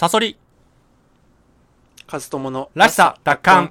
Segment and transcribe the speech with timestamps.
[0.00, 0.38] サソリ。
[2.06, 3.70] カズトモのらしさ奪還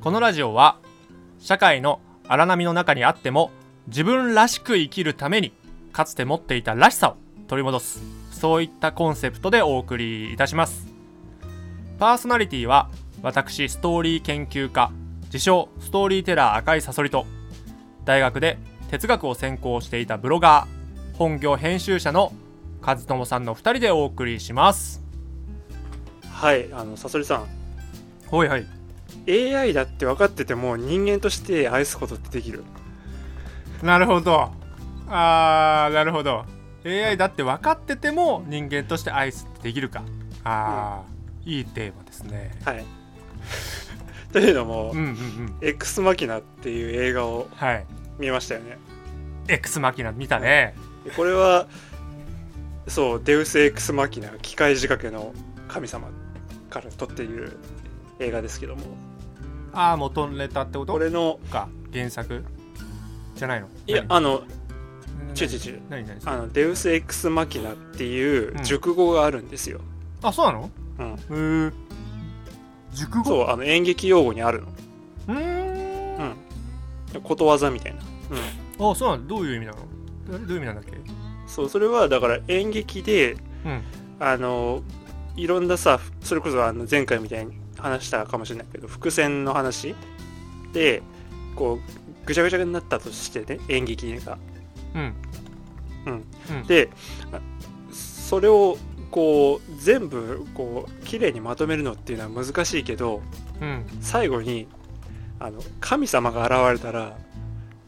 [0.00, 0.78] このラジオは
[1.40, 3.50] 社会の荒波の中にあっても
[3.88, 5.52] 自分らしく生きるために
[5.92, 7.16] かつて持っていたらしさを
[7.48, 8.00] 取り戻す
[8.30, 10.86] そういったコンセプトでお送りいたします。
[11.98, 12.90] パーソナリティは
[13.22, 14.92] 私ストーリー研究家
[15.24, 17.26] 自称ストーリーテラー赤いサソリと
[18.04, 18.56] 大学で
[18.88, 22.32] 哲学を専攻していたブロガー本業編集者の
[22.82, 25.02] 和友さんの2人でお送りします。
[26.30, 27.46] はいあのサソリさん。
[28.34, 28.66] はいはい。
[29.28, 32.64] AI だって分かってても人間として愛すことってできる。
[33.82, 34.52] なるほど。
[35.08, 36.44] あーなるほど。
[36.84, 40.02] AI だって分かってても人間として愛すってできるか。
[40.44, 42.52] あー、いいテーマですね。
[42.64, 42.84] はい。
[44.32, 45.56] というのも、うんうんうん。
[45.60, 47.86] エクスマキナっていう映画をはい。
[48.18, 48.78] 見ましたよね。
[49.48, 50.74] X マキナ見たね。
[51.04, 51.66] でこれは
[52.90, 55.32] そうデウス・エクスマキナ機械仕掛けの
[55.68, 56.08] 神様
[56.68, 57.56] から撮っている
[58.18, 58.82] 映画ですけども。
[59.72, 60.92] ああ元ネタってこと？
[60.92, 62.44] これのか原作？
[63.36, 63.68] じゃないの？
[63.86, 64.16] いや何？
[64.16, 64.42] あの
[65.28, 65.40] 何？
[65.40, 66.20] 違う違う違う何何？
[66.26, 68.62] あのデウス・エクスマキナっていううん。
[68.64, 69.80] 熟語があるんですよ、
[70.22, 70.70] あそうなの？
[70.98, 71.72] うん、へえ
[72.92, 73.24] 熟語？
[73.24, 74.68] そうあの演劇用語にあるの。
[75.28, 76.36] うーん。
[77.22, 78.00] ことわざみたいな、
[78.80, 79.28] うん、あそうなの？
[79.28, 79.78] どういう意味なの？
[80.26, 80.90] どどういう意味なんだっけ？
[81.54, 83.82] そうそれはだから演劇でうん。
[84.22, 84.82] あの
[85.36, 89.94] いろんなさそれこそあの前回みたいに話したかもしれないけど伏線の話
[90.74, 91.02] で
[91.56, 94.38] こうぐちゃぐちゃになったとしてね演劇が。
[94.94, 95.14] うん。
[96.06, 96.24] うん。
[96.50, 96.66] うん。
[96.66, 96.90] で
[97.32, 97.40] あ
[97.90, 98.76] それを
[99.10, 103.22] こう全部こう綺麗にまとめるのっていうのは難しいけど
[103.60, 103.86] うん。
[104.02, 104.68] 最後に
[105.38, 107.16] あの神様が現れたら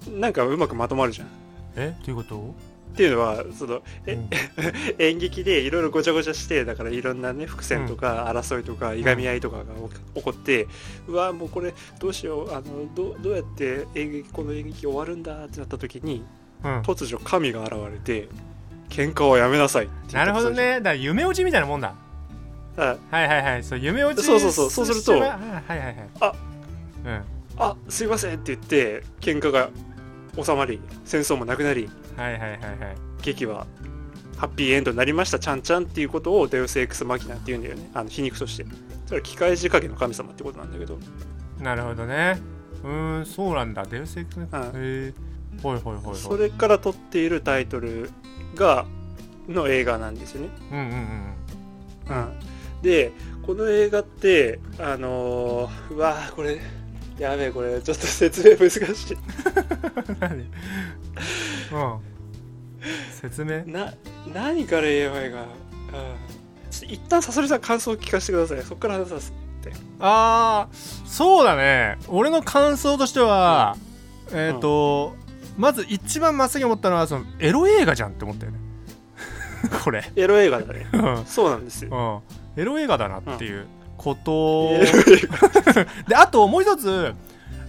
[0.09, 1.29] なんかうまくまとまるじゃん。
[1.77, 1.95] え？
[2.07, 2.55] どういうこと？
[2.93, 4.29] っていうのはそのえ、うん。
[5.03, 10.69] 演劇でいろいろごちゃごちゃしてだからいろんなね伏線とか争いとかいがみ合いとかが起起こって、
[11.09, 12.63] うわもうこれどうしようあの
[12.95, 16.25] どどうやって演劇この演劇終わるんだってなった時に
[16.63, 16.81] うん。
[16.83, 18.29] 突如神が現れて
[18.91, 20.75] 喧嘩をやめなさいなるほどね。
[20.75, 21.95] だから夢落ちみたいなもんだ。
[22.77, 23.65] はいはいはい。
[23.65, 24.71] そう夢落ちそうそうそう。
[24.71, 25.37] そうするとはいは
[25.75, 26.09] いはい。
[26.21, 26.35] あ。
[27.07, 27.23] うん。
[27.59, 29.71] あすいませんって言って喧嘩が
[30.41, 32.59] 収まり戦争もなくなりはいはいはいはい。
[33.23, 33.67] 劇は
[34.37, 35.39] ハッピーエンドになりました。
[35.39, 37.91] ちゃんちゃんっていうことをデウス・エクス・マキナって言うんだよね。
[37.95, 38.67] あの皮肉として。
[39.07, 40.99] それは機械仕掛けの神様ってことなんだけど。
[41.61, 42.41] なるほどね。
[42.83, 43.85] うーんそうなんだ。
[43.85, 45.15] デウスエクスへえ
[45.63, 46.17] ほいほいほいほい。
[46.17, 48.11] それから取っているタイトル
[48.55, 48.87] が
[49.49, 50.85] の映画なんですよね、うんうん
[52.09, 52.17] うん。
[52.17, 52.21] う
[52.79, 56.61] ん、でこの映画ってあのーうわーこれ
[57.19, 59.19] やべえこれちょっと説明難しい。
[60.21, 60.51] 何？
[61.73, 62.01] うん。
[63.11, 63.65] 説明？
[63.65, 63.93] な
[64.33, 65.51] 何から言えばいいかな、うん、
[66.71, 68.63] ちょっと一旦サソリさん感想を聞かせてください。
[68.63, 69.37] そこから話させて。
[70.01, 71.99] あーそうだね。
[72.09, 73.77] 俺の感想としては、
[74.33, 75.15] えっ、と、
[75.57, 78.59] まず一番真っ先に思ったのはそのエロ映画じゃんって思ったよね。
[79.85, 80.11] これ。
[80.17, 80.87] エロ映画だね。
[80.93, 81.25] うん。
[81.27, 82.23] そうなんですよ。
[82.57, 83.67] エロ映画だなっていう
[84.03, 84.71] こと、
[86.09, 87.15] であともう一つ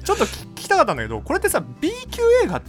[0.03, 2.61] ちょっと聞聞きたかったんだけどこれってさ B 級映画っ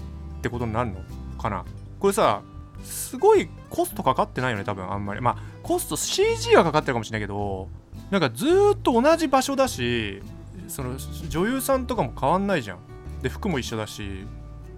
[0.43, 0.97] てことになるの
[1.41, 1.65] かな？
[2.01, 2.43] これさ
[2.83, 5.21] すごいコストかかってないよね多分あんまり。
[5.21, 7.69] まあコスト CG はかかってるかもしれないけど
[8.11, 10.21] なんかずーっと同じ場所だし
[10.67, 10.97] その
[11.29, 12.79] 女優さんとかも変わんないじゃん。
[13.23, 14.27] で服も一緒だし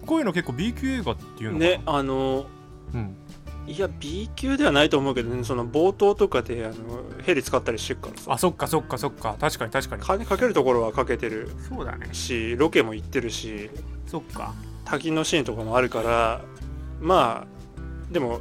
[0.05, 1.71] こういうの結構 B 級映画っていうのかな？
[1.71, 2.45] ねあの
[2.93, 3.15] うん
[3.67, 6.75] いや B 級ではないと思うけどねその冒頭とかであの
[7.23, 8.33] ヘリ使ったりしてるからさ。
[8.33, 9.35] あそっかそっかそっか。
[9.39, 10.01] 確かに確かに。
[10.01, 12.07] 金かけるところはかけてるそうだね。
[12.13, 13.69] しロケも行ってるし
[14.05, 14.53] そっか。
[14.85, 16.41] 滝のシーンとかもあるから
[17.01, 18.39] まあでも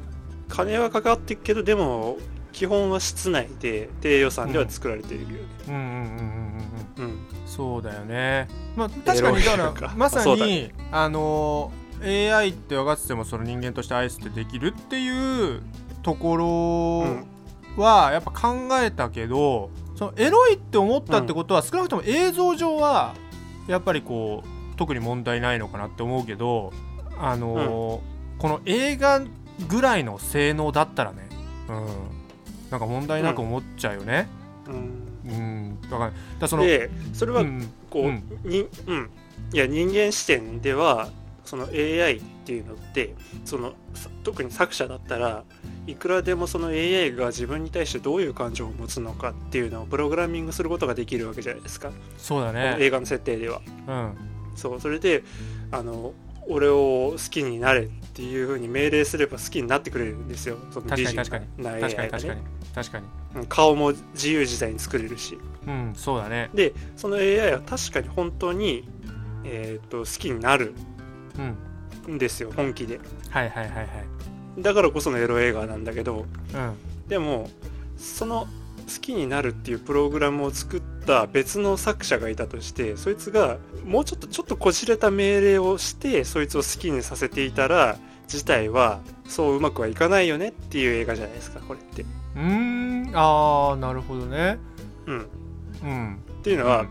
[0.49, 2.19] 金はかかってるけどでも
[2.53, 5.47] 基本は室内で低予算では作られているよね。
[5.69, 8.49] うんうんうんうんうんうんうん、そうだよね。
[8.77, 15.63] まあ確かにだから まさにあのー AI って分かっててもその人間として愛すってできるっていう
[16.03, 16.37] とこ
[17.77, 23.15] ろはやっぱ考えたけどそのエロいって思ったってことは少なくとも映像上は
[23.67, 26.73] やっぱりこう特に問題ないのかなって思うけど
[27.19, 29.23] あのーこの映画
[29.69, 31.27] ぐらいの性能だったらね
[31.69, 31.87] うん。
[32.71, 34.29] なんか問題なく思っちゃうよね。
[34.67, 35.07] うん。
[35.25, 37.69] うん、だからそのでそれはうん。
[37.91, 38.23] こう、うん。
[38.45, 39.11] にうん。
[39.53, 41.09] いや人間視点では
[41.47, 43.15] その AI っていうのって
[43.45, 45.45] そのさ特に作者だったら
[45.87, 52.77] いくらでもその AI が自分に対してどういう感情を持つのかっていうのをプログラミングすることができるわけじゃないですか、そうだね。
[52.81, 53.61] 映画の設定では。
[53.87, 54.15] うん。
[54.57, 55.23] そうそれで
[55.71, 56.15] あの
[56.49, 60.59] 俺を好きになれっていうふうに命令すれば好きになってくれるんですよ。
[60.71, 61.81] その美人確かに確かに。
[61.81, 62.41] な確か AI がに確かに。
[62.41, 63.05] ね確かに。
[63.37, 65.39] うん顔も自由自在に作れるし。
[65.67, 66.51] うんそうだね。
[66.55, 68.89] でその AI は確かに本当に、
[69.45, 70.96] えー、と好きになるう
[71.43, 72.15] ん。
[72.15, 73.01] んですよ本気で。
[73.31, 74.63] はいはいはいはい。
[74.63, 76.75] だからこそのエロ映画なんだけどうん。
[77.09, 77.51] でも
[77.97, 78.47] その
[78.87, 92.03] 好きになるっていうプログラムを作った別の作者がいたとしてそいつがもうちょっとちょっとこじれた命令をしてそいつを好きにさせていたら自体はそううまくはいかないよねっていう映画じゃないですかこれって。
[92.03, 93.13] うーん。
[93.15, 94.59] ああなるほどね。
[95.07, 95.27] うん、
[95.83, 96.15] うん。
[96.41, 96.87] っていうのは、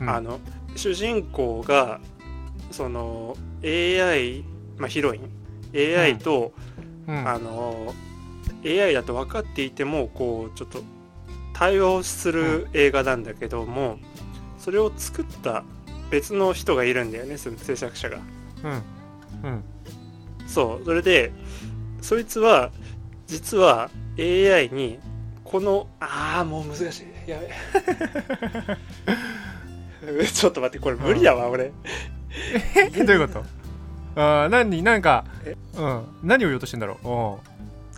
[0.00, 0.10] うん。
[0.10, 0.40] あの
[0.76, 2.00] 主人公が
[2.74, 4.42] その AI、
[4.78, 5.30] まあ、ヒロイン。
[5.76, 6.52] AI と、
[7.06, 7.28] うん。
[7.28, 7.94] あの
[8.64, 10.82] AI だと分かっていてもこうちょっと
[11.52, 14.00] 対話をする映画なんだけども、
[14.58, 15.62] それを作った
[16.10, 18.18] 別の人がいるんだよねその制作者が。
[18.64, 18.72] うん。
[18.72, 18.74] う
[19.54, 19.62] ん。
[20.48, 20.84] そう。
[20.84, 21.30] それで
[22.00, 22.72] そいつは
[23.28, 23.88] 実は
[24.18, 24.98] AI に
[25.44, 27.30] このああもう難しい。
[27.30, 27.50] やべ。
[30.32, 31.72] ちょっと待ってこれ無理だわ、俺
[32.76, 32.90] え？
[33.04, 33.44] どういうこと？
[34.16, 34.82] あー何？
[34.82, 36.02] なんかえうん。
[36.22, 37.08] 何を言おうとしてんだろう？
[37.08, 37.40] お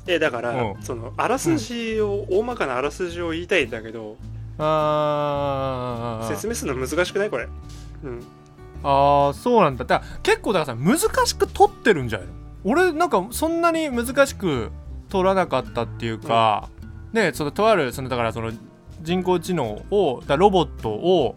[0.06, 0.78] えだからう。
[0.78, 4.16] んそのあらすじを、大まかなあらすじを言いたいんだけど
[4.58, 6.28] あー。
[6.28, 7.30] 説明するの難しくない？
[7.30, 7.48] これ。
[8.04, 8.22] うん。
[8.82, 9.84] あーそうなんだ。
[9.84, 12.34] だ結構だからさ難しく撮ってるんじゃないの？
[12.64, 14.70] 俺なんかそんなに難しく
[15.08, 16.68] 撮らなかったっていうか、
[17.12, 18.52] ねそのとあるそのだからその
[19.02, 21.36] 人工知能をだロボットを、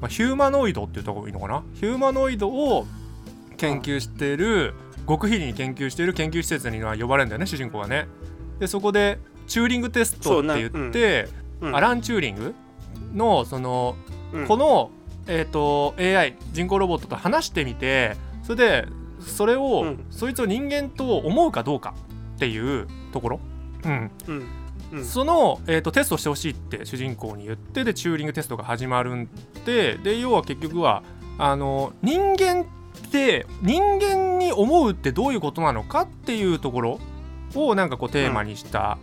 [0.00, 1.62] まあ、ヒューマノイドって言った方がいいのかな？
[1.74, 2.86] ヒューマノイドを
[3.56, 4.74] 研究している
[5.08, 8.06] 極秘裏に研究している研究施設には呼ばれるんだよね主人公がね。
[8.58, 11.28] でそこでチューリングテストって言って、
[11.60, 11.76] うん。
[11.76, 12.54] アラン・チューリング
[13.14, 13.96] のその
[14.32, 14.46] うん。
[14.46, 14.90] この、
[15.26, 18.88] えー、と AI 人工ロボットと話してみてそれで
[19.20, 20.06] それを、うん。
[20.10, 21.94] そいつを人間と思うかどうか
[22.36, 23.40] っていうところ、
[23.84, 24.10] うん
[24.92, 29.28] うんうんその、えー、とテストしてほしいって主人公に言ってでチューリングテストが始まるん
[29.64, 31.02] でで要は結局は
[31.38, 32.64] あの人間っ
[33.10, 37.00] て人間に思うってどういうことなのかっていうところ
[37.54, 38.98] をなんかこうテーマにした、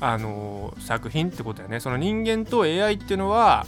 [0.00, 1.80] あの作品ってことだよね。
[1.80, 3.66] その人間と AI っていうのは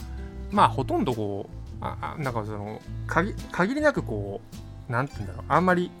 [0.51, 4.41] まあほとんどこうああなんかその限限りなくこ
[4.89, 5.91] うなんて言うんだろうあんまり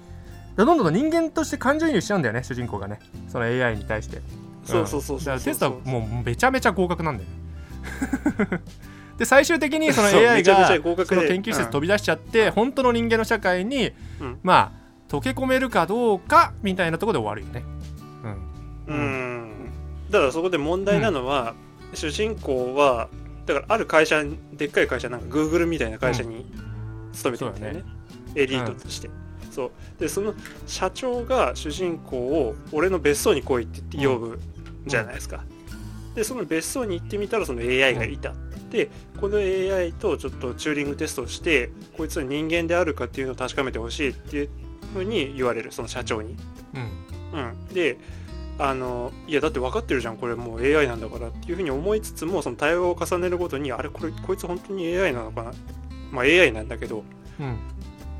[0.55, 4.21] どんどんどん人間として感情移入しちゃうんだよね主人公がねその AI に対して。
[4.69, 5.45] そうそうそうだそう。
[5.45, 8.61] テストはもうめちゃめちゃ合格なんだよね。
[9.17, 14.39] で最終的にその AI がその研究施設飛び出しちゃって、本当の人間の社会に、うん。
[14.43, 14.79] まあ
[15.09, 17.63] 溶け込めるかどうかみたいなところで終わるよね。
[18.87, 18.95] うん。
[18.95, 19.71] うん。
[20.09, 21.53] だからそこで問題なのは、
[21.93, 23.09] 主人公は
[23.45, 24.23] だからある会社
[24.53, 26.45] でっかい会社なんか Google みたいな会社に
[27.13, 27.83] 勤めてるんだよね,、
[28.35, 29.09] エリートとして、
[29.51, 29.71] そう。
[29.99, 30.35] でその
[30.67, 34.39] 社長が主人公を俺の別荘に来いって言って呼ぶ
[34.85, 35.43] じゃないですか、
[36.15, 38.33] でその別荘に行ってみたらその AI がいた、
[38.69, 38.89] で
[39.19, 44.49] この AI とちょっとチューリングテストをしてこいつは人間であるかっていうのを確かめてほしいっていう
[44.93, 46.35] ふうに言われるその社長に。
[46.73, 47.09] うん。
[47.31, 47.97] うん、で
[48.57, 55.51] あのいやだって分かってるじゃんこれもう AI なんだからっていうふうに思いつつもその対話を重ねるごとにあれこれこいつ本当に AI なのかな。
[56.11, 57.03] まあ AI なんだけど。
[57.39, 57.57] うん。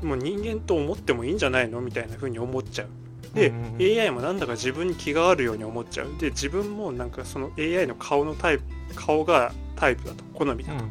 [0.02, 2.88] もう人間と思ってもいいんじゃないのみたいなふうに思っちゃう
[3.34, 4.00] で、うんうんうん。
[4.00, 6.08] AI もなんだか自分に気があるように思っちゃう。
[6.18, 10.84] で自分もなんかその AI の顔のタイプ顔がタイプだと好みだと、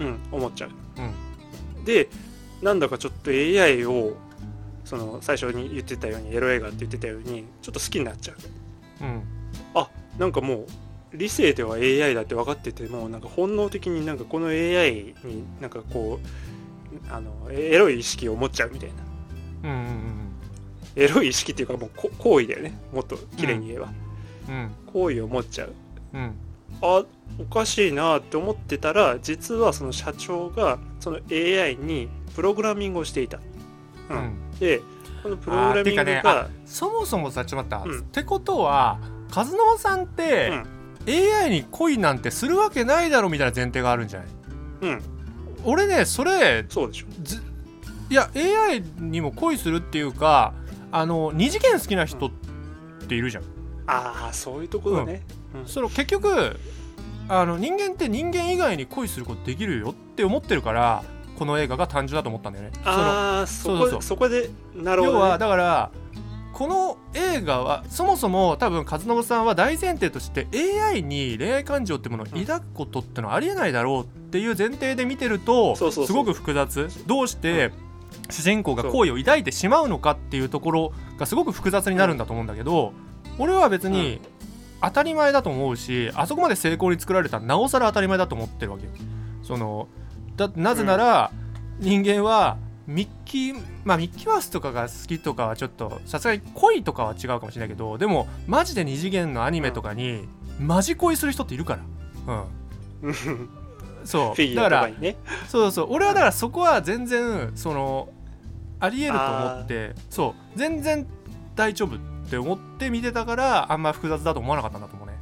[0.00, 0.18] うんうん。
[0.32, 0.70] 思っちゃう。
[1.76, 1.84] うん。
[1.84, 2.08] で
[2.62, 4.16] なんだかちょっと AI を
[4.84, 8.34] その最初に言ってたようにエロ映画って言ってたようにちょっと好きになっちゃ
[9.00, 9.04] う。
[9.04, 9.22] うん。
[10.18, 10.66] なんかもう
[11.12, 18.88] 理性では AI だって分かっててもなんか本能的になんかこの AI になんかこうあのエロい意識を持っちゃうみたい
[19.62, 19.70] な。
[19.70, 20.35] うんうん
[20.96, 22.78] エロい意識っていうかもうこ行為だよね。
[22.92, 23.92] もっと綺麗に言えば、
[24.48, 24.70] うん。
[24.92, 25.72] 行為を持っちゃう。
[26.14, 26.34] うん。
[26.82, 27.04] あ
[27.38, 33.40] おかしいなって思ってたら実はその社長がその AI にプログラミングをしていた、う
[34.10, 34.18] うん。
[34.18, 34.80] んで
[35.22, 38.00] このプログラミングが、そもそもさちょっと待った、うん。
[38.00, 38.98] ってことは
[39.34, 40.62] 和直さんって、
[41.06, 44.28] AI に恋なんてするわけないだろみたいな前提があるんじゃない？
[44.82, 45.02] うん。
[45.64, 47.06] 俺ねそれそうでしょ。
[47.22, 47.42] ず
[48.08, 50.54] いや AI にも恋するっていうか
[50.92, 52.30] あの二次元好きな人っ
[53.08, 53.44] ているじゃん、
[53.86, 55.22] ああそういうとこだね、
[55.66, 56.58] その結局
[57.28, 61.02] あの人間って人間以外に恋することできるよって思ってるから
[61.38, 62.72] この映画が単純だと思ったんだよね。
[62.84, 65.90] ああそこそうそうそこでなるほど、ね、はだから
[66.52, 76.88] この映画はそもそも多分和信さんは大前提として AI に恋愛感情ってものを抱くことってのはありえないだろうっていう前提で見てるとすごく複雑。
[77.06, 77.72] どうして
[78.28, 82.92] 主人公が好意を抱いてしまうのかっていうところがすごく複雑になるんだと思うんだけど、
[83.38, 84.20] 俺は別に
[84.82, 88.90] 当たり前だと思うしあそこまで成功に作られたらなおさら当たり前だと思ってるわけよ。
[89.42, 89.88] その
[90.36, 91.30] だなぜなら、
[91.78, 100.28] 人間はミッキーまあミッキーマウスとかが好きとかはちょっとさすがに恋とかは違うかもしれないけどでもマジで二次元のアニメとかに
[100.60, 101.78] マジ恋する人っているか
[102.26, 102.34] ら。
[103.04, 103.48] うん。
[104.04, 104.54] そう。
[104.54, 105.16] だからね
[105.48, 105.86] そうそう。
[105.90, 108.08] 俺はだからそこは全然その
[108.80, 110.58] ありえると思ってそう。
[110.58, 111.06] 全然
[111.54, 115.18] 大丈夫って思って見てたからあんま複雑だと思わなかったんだと思うね。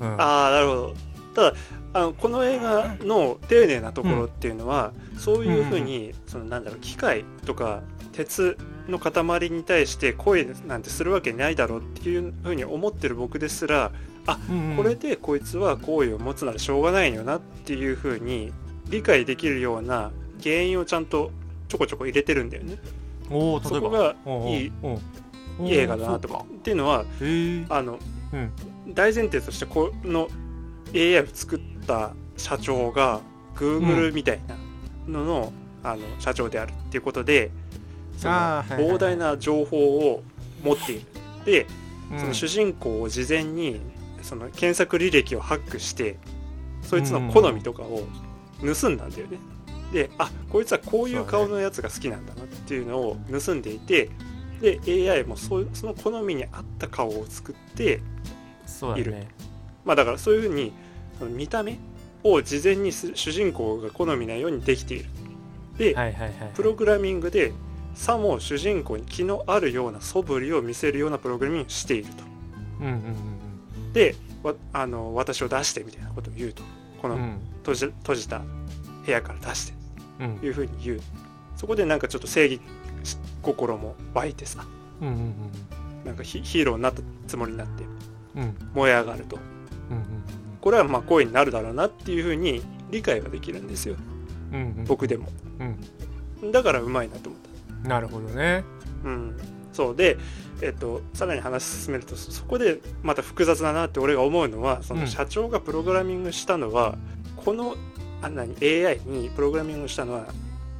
[0.00, 0.20] うん。
[0.20, 0.94] ああなるほど。
[1.34, 1.54] ただ
[1.92, 7.82] あのこの映画の丁寧なところっていうのは、そういうふうに、そのなんだろう機械とか
[8.12, 8.56] 鉄
[8.88, 13.92] の塊に対して恋なんてするわけないだろうっていうふうに思ってる僕ですら
[14.48, 14.76] うんうん。
[14.76, 18.52] これでこいつは好意を持つならしょうがないよなっていうふうに
[18.88, 20.10] 理解できるような
[20.42, 21.30] 原因をちゃんと
[21.70, 22.76] ちょこちょこ入れてるんだよね。
[23.30, 24.16] おそこが
[24.48, 24.72] いい
[25.60, 26.44] いい映画だなとかか。
[26.52, 27.04] っていうのは
[27.68, 27.98] あの、
[28.32, 28.52] うん。
[28.92, 30.28] 大前提としてこの
[30.92, 33.20] AI を作った社長が
[33.54, 34.40] Google みたい
[35.06, 35.52] なのの,、
[35.84, 37.52] あの社長であるっていうことで
[38.16, 38.34] その
[38.64, 40.22] 膨大な情報を
[40.64, 41.02] 持っている。
[41.44, 41.66] で
[42.10, 42.18] うん。
[42.18, 43.80] その主人公を事前に
[44.22, 46.18] その検索履歴をハックして
[46.82, 48.02] そいつの好みとかを
[48.60, 49.38] 盗んだんだよね。
[49.92, 54.10] であこいつはこういう顔のやつが好きなんだなっていうのを盗んでいて
[54.60, 58.00] で AI もそうその好みに合った顔を作って
[58.96, 59.12] いる。
[59.12, 59.28] ね
[59.84, 60.72] まあだからそういうふうに
[61.18, 61.78] その見た目
[62.22, 65.06] を事前にす主人公が好みなようにできている。
[65.78, 67.52] で、はいはいはいプログラミングで
[67.94, 72.24] さも主人公に気のあるような素振りを見せるようなプログラミングをしていると。
[72.80, 76.62] うんうんでわあの私を出してみたいなことを言うと。
[77.00, 77.38] このうんうん。
[77.60, 78.42] 閉じ閉じた
[79.04, 79.79] 部屋から出して
[80.42, 81.00] いうふうに言う。
[81.56, 82.60] そこでなんかちょっと正義
[83.42, 84.64] 心も湧いてさ。
[85.00, 85.34] うんうん
[86.04, 87.84] なんかヒヒーローになったつもりになって。
[88.36, 88.42] うん。
[88.42, 89.38] うん燃え上がると。
[89.90, 90.04] うんうん
[90.60, 93.96] これはまあ恋になるだろうなっていうふうに理解はできるんですよ。
[94.52, 94.84] うんうん。
[94.84, 95.28] 僕でも。
[96.42, 96.52] うん。
[96.52, 97.40] だからうまいなと思っ
[97.82, 97.88] た。
[97.88, 98.62] なるほどね。
[99.04, 99.36] うん。
[99.72, 99.96] そう。
[99.96, 100.18] で
[100.62, 105.00] えっと、さらに話進めるとそこでまた複雑だなって俺が思うのはそうん。
[105.00, 106.98] の社長がプログラミングしたのは、
[107.36, 107.76] この
[108.22, 110.26] あ何？AI にプログラミングしたのは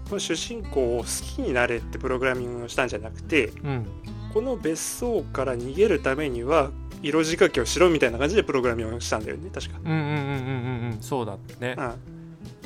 [0.09, 3.87] この主人公を好きになれってプログラミングをしたんじゃなくてうん。
[4.35, 6.71] この別荘から逃げるためには
[7.03, 9.79] 色仕掛けをしろみたいな感じでプログラミングをしたんだよね確か。
[9.85, 10.99] うんうんうんうんうんうん。
[11.01, 11.75] そうだね。
[11.79, 11.95] うん。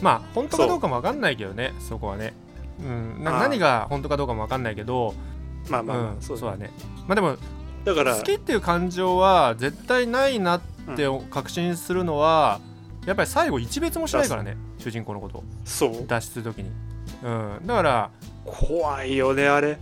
[0.02, 2.34] まあ本当かどうかも分かんないけどねそこはね。
[2.80, 3.22] うん。
[3.22, 5.14] な何が本当かどうかも分かんないけど
[5.70, 6.20] まあまあまあ、うん。
[6.20, 6.70] そううだね。
[7.06, 7.36] まあでも
[7.84, 10.60] だから好きっていう感情は絶対ないなっ
[10.96, 12.60] て確信するのは
[13.06, 15.44] やっぱり最後一別もしないからね主人公のことを。
[15.64, 16.06] そう？
[16.06, 16.70] 脱出する時に。
[17.22, 17.60] うん。
[17.66, 18.10] だから
[18.44, 19.78] 怖いよねあれ。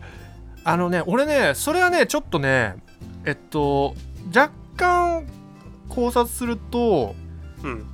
[0.65, 2.77] あのね俺ねそれはねちょっとね
[3.25, 3.95] えっと
[4.35, 5.27] 若干
[5.89, 7.15] 考察すると
[7.63, 7.87] うん。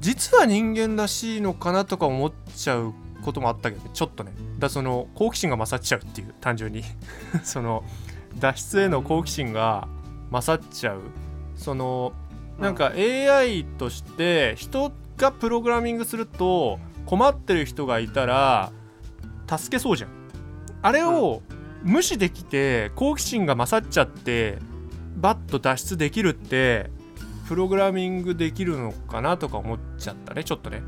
[0.00, 2.92] 実は人間らしいのかなとか思っちゃう
[3.24, 4.32] こともあったけどねちょっとね。
[4.58, 6.82] だその好奇心が勝っちゃうっていう単純に。
[7.42, 7.84] その
[8.38, 9.88] 脱出への好奇心が
[10.30, 11.00] 勝っちゃう。
[11.56, 12.12] その
[12.58, 18.72] なんか AI として人がプログラミングすると困ってる人がいたら
[19.48, 20.10] 助けそうじゃん。
[20.82, 21.42] あれを
[21.82, 24.58] 無視できて好奇心が勝っちゃって
[25.16, 26.90] バッと脱出できるって
[27.48, 30.82] プログラミングできるのかなとか思っちゃったねちょっとね。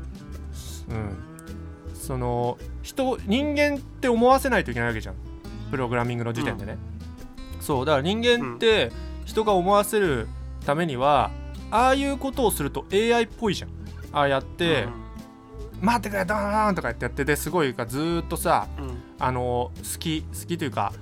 [0.89, 1.17] うん。
[1.93, 5.15] その人人間って思わせないといけないわけじゃん。
[5.69, 6.77] プログラミングの時点でね、
[7.59, 8.91] そうだから人間って
[9.25, 10.27] 人が思わせる
[10.65, 11.31] ためには
[11.71, 13.69] ああいうことをすると AI っぽいじゃん。
[14.13, 14.87] ああやって
[15.81, 18.83] 「待ってくれドーン!」とかやってやってですごいかずーっとさうん。
[18.85, 20.93] うんあの好き好きというか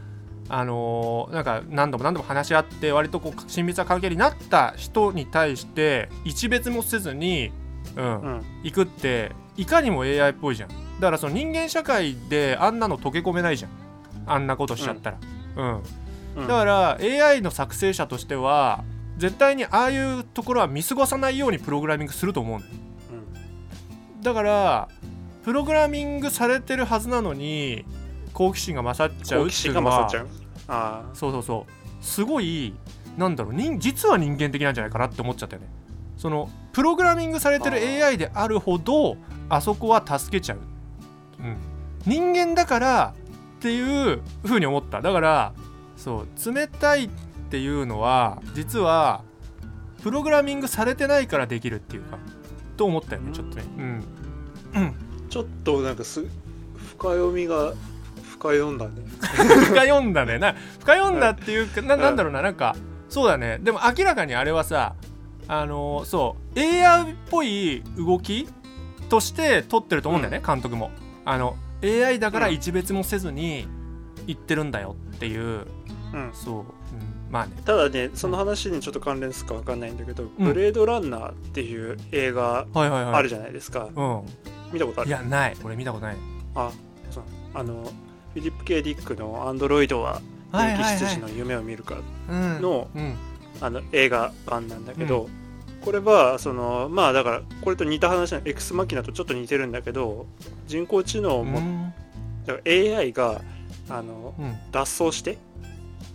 [0.47, 7.51] あのなんか何度も何度も話し合って割とこう親密な関係になった人に対して一別もせずに、
[7.97, 8.41] うんうん。
[8.63, 10.69] 行くっていかにも AI っぽいじゃん。
[10.69, 10.75] だ
[11.07, 13.71] からその人間社会であんなの溶け込めないじゃん。
[14.27, 15.17] あんなことしちゃったら、
[15.57, 15.81] うん。
[16.37, 16.47] うん。
[16.47, 18.85] だから AI の作成者としては
[19.17, 22.73] 絶対にああいうところは見過ごさないようにプログラミングすると思うんだよ。
[24.21, 24.89] だから
[25.43, 27.85] プログラミングされてるはずなのに
[28.33, 30.09] 好奇心が勝っちゃうっていうのは
[30.67, 32.03] あそうそうそう。
[32.03, 32.73] すごい
[33.17, 35.69] なんだろう人実は人間的なんじゃないかなって思っちゃったよね。
[36.17, 39.17] そのプログラミングされてる AI であるほど
[39.49, 40.59] あそこは助けちゃう、
[41.39, 41.57] うん、
[42.05, 43.13] 人間だから
[43.57, 45.01] っていう風に思った。
[45.01, 45.53] だから
[45.95, 47.09] そう冷たい
[47.45, 49.23] っていうのは実は
[50.01, 52.17] プログラミングされてないからできるっていうか
[52.77, 53.63] と思ったよねちょっとね。
[53.77, 54.03] うん。
[54.73, 54.93] あ
[55.29, 56.25] ちょっとなんかす
[56.75, 57.73] 深読みが
[58.23, 58.91] 深読んだね。
[59.19, 60.37] 深読んだね。
[60.39, 62.75] な深読んだっていうかななんだろうななんか
[63.09, 63.59] そうだね。
[63.61, 64.95] でも明らかにあれはさ
[65.47, 68.47] あのーそう AR っぽい動き
[69.09, 70.91] として撮ってると思うんだよね、監督も。
[71.23, 72.53] あの AI だからうん。
[72.53, 73.67] 一別もせずに
[74.27, 75.67] 言ってるんだよっていう。
[76.13, 76.31] うん。
[76.33, 76.65] そう、うん、
[77.29, 77.53] まあね。
[77.65, 80.45] ただねその話にちょっと関連するかわかんないんだけど「うん。
[80.45, 84.21] ブレードランナー」っていう映画あるじゃないですか、うん。
[84.71, 85.09] 見たことある？
[85.09, 85.57] いやない。
[85.63, 86.17] 俺見たことない。
[86.55, 86.71] あ
[87.11, 87.23] そう。
[87.53, 87.91] あの
[88.33, 91.97] フィリップ・ケイ・ディックの「アンドロイドは電気羊の夢を見るか」
[92.29, 93.15] うんのうん。
[93.61, 95.29] あの映画版なんだけど、
[95.79, 100.27] これはそのまあだからこれと似た話のエクスマキナとちょっと似てるんだけど
[100.67, 101.93] 人工知能も、うん。
[102.45, 103.41] だから AI が
[103.87, 104.57] あのうん。
[104.73, 105.37] 脱走して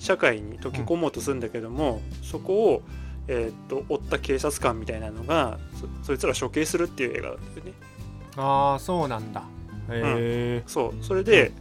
[0.00, 2.83] 社会に溶け込もうとするんだけども、そこを、
[3.28, 5.59] えーっと追った警察官みたいなのが
[6.02, 7.73] そそいつら処刑するっていう映画なんだよね。
[8.37, 9.42] ああそうなんだ。
[9.90, 11.04] へえそう。
[11.04, 11.52] それで、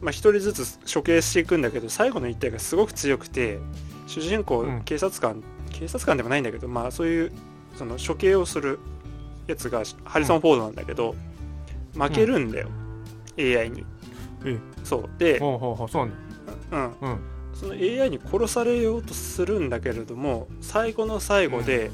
[0.00, 3.58] まあ、一人ずつ処刑していくんだけど最後の一体がすごく強くて
[4.06, 4.82] 主人公、うん。
[4.84, 7.32] 警察官警察官でもないんだけどまあそういう
[7.76, 8.78] その処刑をする
[9.46, 11.16] やつがハリソン・フォードなんだけど、
[11.94, 12.68] 負けるんだよ、
[13.38, 13.84] AI に。
[14.44, 14.58] え。
[14.84, 15.10] そう。
[15.18, 16.12] で、ほうほうほうそうね。
[16.70, 17.20] うん、うん
[17.60, 21.90] その AI に殺されようとするんだけれども最後の最後で、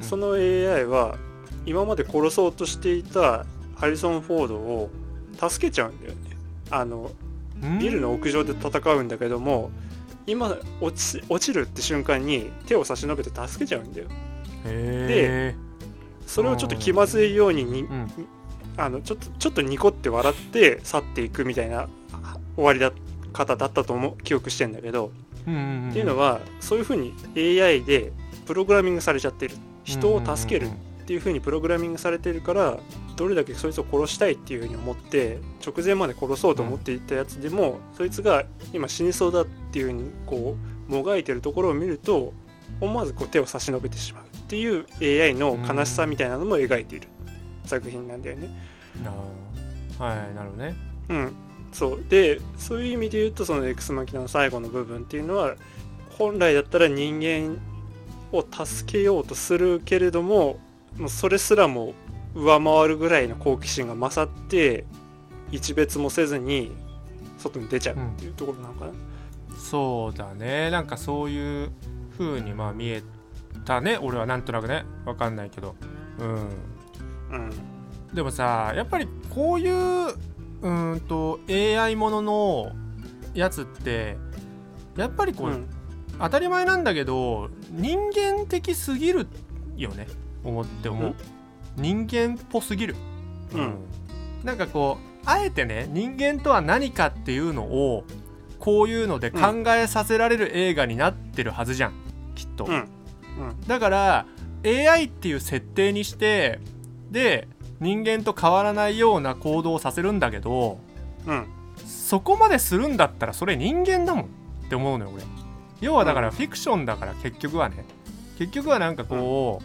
[0.00, 0.06] うん。
[0.06, 1.18] その AI は
[1.66, 4.90] 今まで殺そうとしていたハリソン・フォードを
[5.36, 6.18] 助けちゃうんだよね。
[6.70, 7.10] あの
[7.78, 9.70] ビルの屋上で戦うんだけども
[10.26, 14.08] 今落ち落ちるって瞬間に手を差し伸べて助けちゃうんだよ。
[14.64, 15.56] へえ
[16.26, 18.08] それをちょっと気まずいようににうん。
[18.78, 21.88] あのちょっとちょっとニコって笑って去っていくみたいな
[22.22, 22.90] あ終わりだ
[23.30, 25.12] 方だったと思う記憶してんだけど、
[25.46, 25.90] うんうんうん。
[25.90, 28.12] っていうのはそういうふうに AI で
[28.46, 29.56] プログラミングされちゃってる。
[29.84, 32.78] 人を助けるっていうふうにプログラミングされてるから
[33.16, 40.56] どれだけそいつを殺したいっていうふうに思って直前まで殺そうと思っていたやつでも、そいつが今死にそうだっていうふうにこ
[40.88, 42.32] うもがいてるところを見ると
[42.80, 44.24] 思わずこう手を差し伸べてしまう。
[44.24, 47.08] っていう AI の悲しさみたいなのも描いている
[47.64, 48.48] 作品なんだよね。
[49.04, 50.76] あーはいなるほどね。
[51.08, 51.32] うん、
[51.72, 52.04] そう。
[52.08, 55.54] でそういう意味で言うとそのエクスマキナの最後の部分っていうのは
[56.18, 57.58] 本来だったら人間
[58.32, 60.58] を助けようとするけれども
[60.98, 61.94] もうそれすらも
[62.34, 64.84] 上回るぐらいの好奇心が勝って
[65.50, 66.72] 一別もせずに
[67.38, 68.92] 外に出ちゃうっていうところなのかな。
[69.58, 70.70] そうだね。
[70.70, 71.70] なんかそういう
[72.18, 73.02] 風にまあ見え
[73.64, 73.98] たね。
[74.00, 74.84] 俺はなんとなくね。
[75.04, 75.74] わかんないけど。
[76.18, 76.34] うん。
[77.32, 77.50] うん。
[78.14, 80.14] でもさやっぱりこういう
[80.62, 82.72] うーんと AI ものの
[83.34, 84.16] やつって
[84.96, 85.66] やっぱりこう、うん。
[86.18, 89.26] 当たり前なんだけど人間的すぎる
[89.76, 90.06] よね。
[90.44, 91.14] 思って思う。
[91.76, 92.96] 人間っぽすぎる。
[93.54, 93.74] うん。
[94.44, 98.04] なんかこうあえてね人間とは何かっていうのを
[98.58, 101.92] こういうので考えさせられる映画になってるはずじゃん。
[102.34, 102.86] きっと、うん。
[103.66, 104.26] だから
[104.64, 106.60] AI っていう設定にして
[107.10, 107.48] で
[107.80, 110.78] 人間と変わらないような行動をさせるんだけど
[111.26, 111.46] うん。
[111.86, 114.28] そこまでするんだったらそれ人間だもんっ
[114.68, 115.22] て思うのよ俺。
[115.80, 117.84] 要はだからフィクションだから結局はね。
[118.38, 119.60] 結局はなんかこ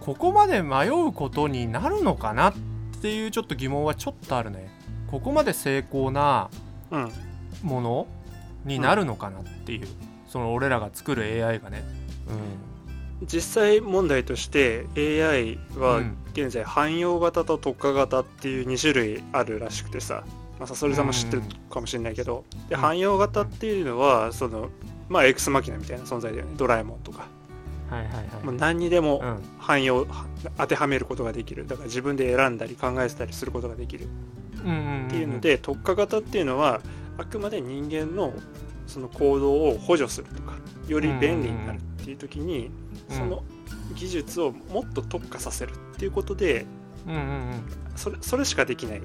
[0.00, 2.54] う、ここまで迷うことになるのかなっ
[3.00, 4.70] ていうちょっと疑問はちょっとあるね。
[5.10, 6.48] ここまで成功な
[6.90, 7.12] うん。
[7.62, 8.06] もの
[8.64, 9.88] になるのかなっていう、
[10.28, 11.84] その俺らが作る AI がね。
[13.26, 20.24] 実際問題として AI うん、はうん現在汎用型と特化型っていう2種類あるらしくてさ、
[20.58, 22.80] まあ、さそれさんも知ってるかもしれないけど、でうん。
[22.80, 24.70] 汎用型っていうのはその
[25.08, 26.52] まあエクスマキナみたいな存在だよね。
[26.56, 27.26] ドラえもんとか。
[27.90, 28.44] はいはいはい。
[28.44, 29.38] もう何にでもうん。
[29.58, 31.66] 汎用は当てはめることができる。
[31.66, 34.06] だから自分で選んだり考えてたりすることができる。
[34.64, 36.80] うんうんんっていうので、特化型っていうのは
[37.18, 38.32] あくまで人間の
[38.86, 40.54] その行動を補助するとか
[40.86, 42.70] より便利になるっていう時に、
[43.08, 43.16] うん。
[43.16, 43.42] その
[43.94, 46.66] 技術をもっと特化させるっていうことで
[47.06, 47.62] うんうん
[47.96, 49.02] それそれしかできない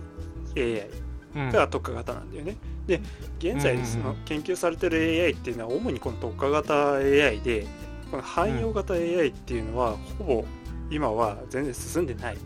[0.58, 0.90] AI
[1.36, 1.42] うん。
[1.42, 2.56] うんが特化型なんだよね。
[2.88, 3.02] で
[3.40, 7.68] 現在その研究されてる AI っていうのは主にこの特化型 AI で
[8.10, 10.46] この汎用型 AI っていうのはほぼ
[10.90, 12.38] 今は全然進んでない。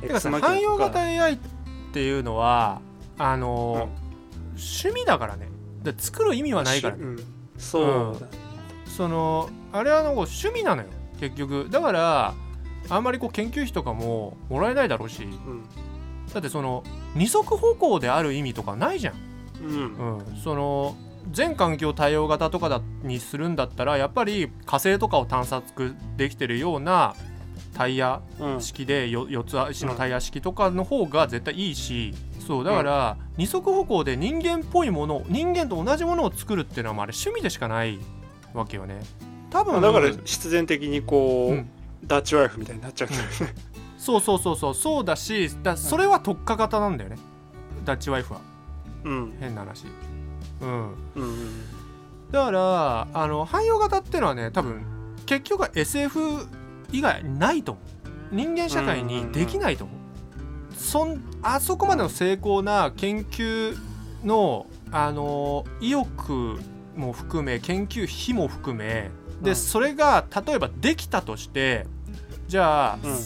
[0.00, 1.38] てかさ X マキナと汎用型 AI っ
[1.92, 2.80] ていうのは
[3.18, 4.06] あのー
[4.58, 5.48] 趣味だからね。
[5.82, 7.02] で作る意味はないからね。
[7.02, 7.16] うん。
[7.58, 8.26] そうだ、
[8.86, 10.88] そのあれはなんか趣味なのよ
[11.20, 11.68] 結局。
[11.70, 12.34] だから
[12.88, 15.24] あんまりこう研究費とかももらえないだろうし。
[15.24, 15.64] うん。
[16.32, 16.82] だってその
[17.14, 19.14] 二足歩行である意味とかないじゃん、
[19.62, 20.18] うん。
[20.18, 20.96] うん、その
[21.30, 27.14] 全環境対応型とかだにするんだったらやっぱり火星とかを探索できてるような
[27.74, 28.60] タイヤうん。
[28.60, 32.14] 式でよ4つ足のタイヤ式とかの方が絶対いいし。
[32.46, 37.98] そうだから二足歩行で人間っぽいもの人間と同じものを作るっていうのはまああれ趣味でしかない
[38.54, 39.00] わけよね
[39.56, 39.72] 多分。
[39.72, 41.68] まあだから必然的にこう、うん。
[42.04, 43.54] ダッチワイフみたいになっちゃうんだよね
[43.98, 44.74] そうそうそうそう。
[44.74, 47.16] そうだしだそれは特化型なんだよね。
[47.84, 48.40] ダッチワイフは。
[49.04, 49.36] うん。
[49.40, 49.86] 変な話。
[50.60, 50.94] うん。
[51.16, 51.64] うん
[52.30, 54.84] だからあの汎用型っていうのはね多分
[55.26, 56.20] 結局は SF
[56.92, 58.34] 以外ないと思う。
[58.34, 59.96] 人間社会にできないと思う。
[60.76, 63.76] そんあそこまでの精巧な研究
[64.24, 66.58] のあの意欲
[66.96, 69.10] も含め研究費も含め
[69.42, 69.56] で、うん。
[69.56, 71.86] それが例えばできたとして
[72.48, 73.18] じゃあ、うん。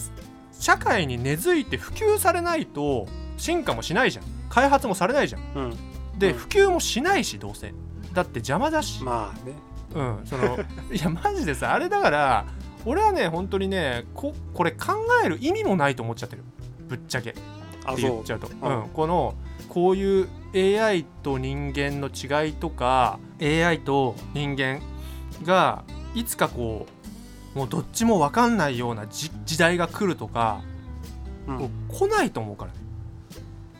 [0.53, 4.25] 社会に根付いて普及されないと進化もしないじゃん。
[4.49, 5.41] 開発もされないじゃん。
[5.55, 6.19] うん。
[6.19, 6.37] で、うん。
[6.37, 7.73] 普及もしないしどうせ。
[8.13, 9.53] だって邪魔だし、まあね。
[9.93, 10.57] うんその
[10.91, 12.45] いやマジでさあれだから
[12.85, 14.93] 俺はね本当にねここれ考
[15.23, 16.43] える意味もないと思っちゃってる。
[16.87, 17.31] ぶっちゃけ。
[17.31, 17.33] っ
[17.95, 19.33] て言っちゃうと、ううんん、この
[19.67, 24.81] こういう AI と人間の違いとか AI と人間
[25.43, 25.83] が
[26.15, 26.85] いつかこ
[27.55, 30.61] うもうどっちも分かんないようなじ時代が来るとか、
[31.47, 31.69] うん。
[31.89, 32.77] 来ないと思うからね。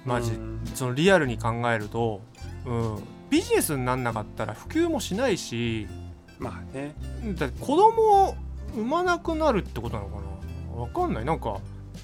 [0.06, 0.62] マジ、うん。
[0.76, 2.22] そのリアルに考えると、
[2.66, 5.88] うん、ビジネスになんなかったら普及もしないし
[6.40, 6.96] まあね。
[7.36, 8.36] だって子供を
[8.74, 10.22] 産まなくなるってことなのか
[10.76, 10.82] な。
[10.82, 11.26] わかんない。
[11.26, 11.60] なんか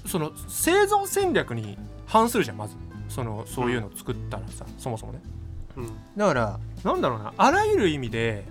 [0.06, 2.76] その生存戦略に反するじゃんまず。
[3.08, 5.20] そのそういうの作ったらさ、そもそもね。
[5.76, 5.88] うん。
[6.16, 7.34] だからなんだろうな。
[7.36, 8.44] あらゆる意味で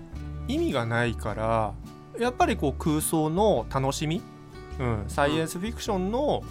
[0.48, 1.74] 意味がないから
[2.20, 4.22] やっぱりこう空想の楽しみ、
[4.80, 6.44] うん、サイエンスフィクションの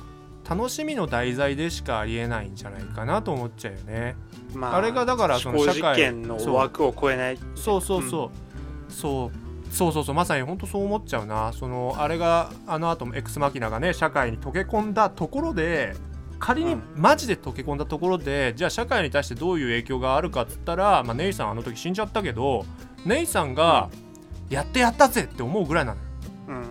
[0.49, 4.17] 楽しみの題材でしかありえないんじゃないかなと思っちゃうよね。
[4.55, 8.31] まあれがだからその社会の枠を超えないそうそうそ
[8.89, 9.47] う、そう。
[9.75, 10.15] そうそうそう。
[10.15, 11.53] まさに本当そう思っちゃうな。
[11.53, 15.97] そのあれがあの後もエクスマキナがね社会に溶け込んだところで
[16.39, 16.83] 仮にうん。
[16.95, 22.65] マジで溶け込んだところで、じゃあ社会に対してどういう影響があるかっつったら、まあ、ネイさんあの時死んじゃったけど
[23.07, 23.89] ネイさんが
[24.51, 26.07] やってやったぜって思うぐらいなのよ。
[26.49, 26.65] うん。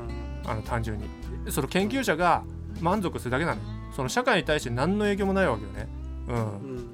[0.46, 1.06] あの単純に。
[1.50, 2.44] その研究者が
[2.82, 3.68] 満足するだけなのよ。
[3.96, 5.88] その社会に対して何の影響もないわけよね。
[6.28, 6.36] うん。
[6.36, 6.42] う
[6.82, 6.92] ん。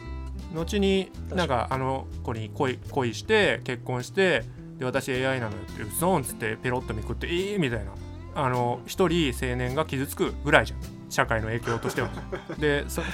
[0.56, 4.44] 後になんかあの子に恋恋して結婚して
[4.78, 7.92] で私 AI なのよって「うそん」っつってペロッとめくって「いい?」みたいな。
[8.34, 10.80] あの一人青年が傷つくぐらいじゃん。
[11.10, 12.10] 社会の影響としては。
[12.58, 13.06] でそ い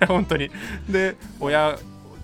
[0.00, 0.50] や本当に。
[0.88, 1.76] で親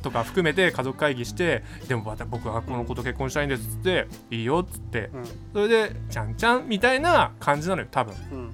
[0.02, 5.24] とか含めて家族会議してでもまた僕はこの子と結婚したいんですっつっていいよっつってうん。
[5.52, 8.14] それでちゃんちゃんみたいな感じなのよ多分。
[8.32, 8.52] うん。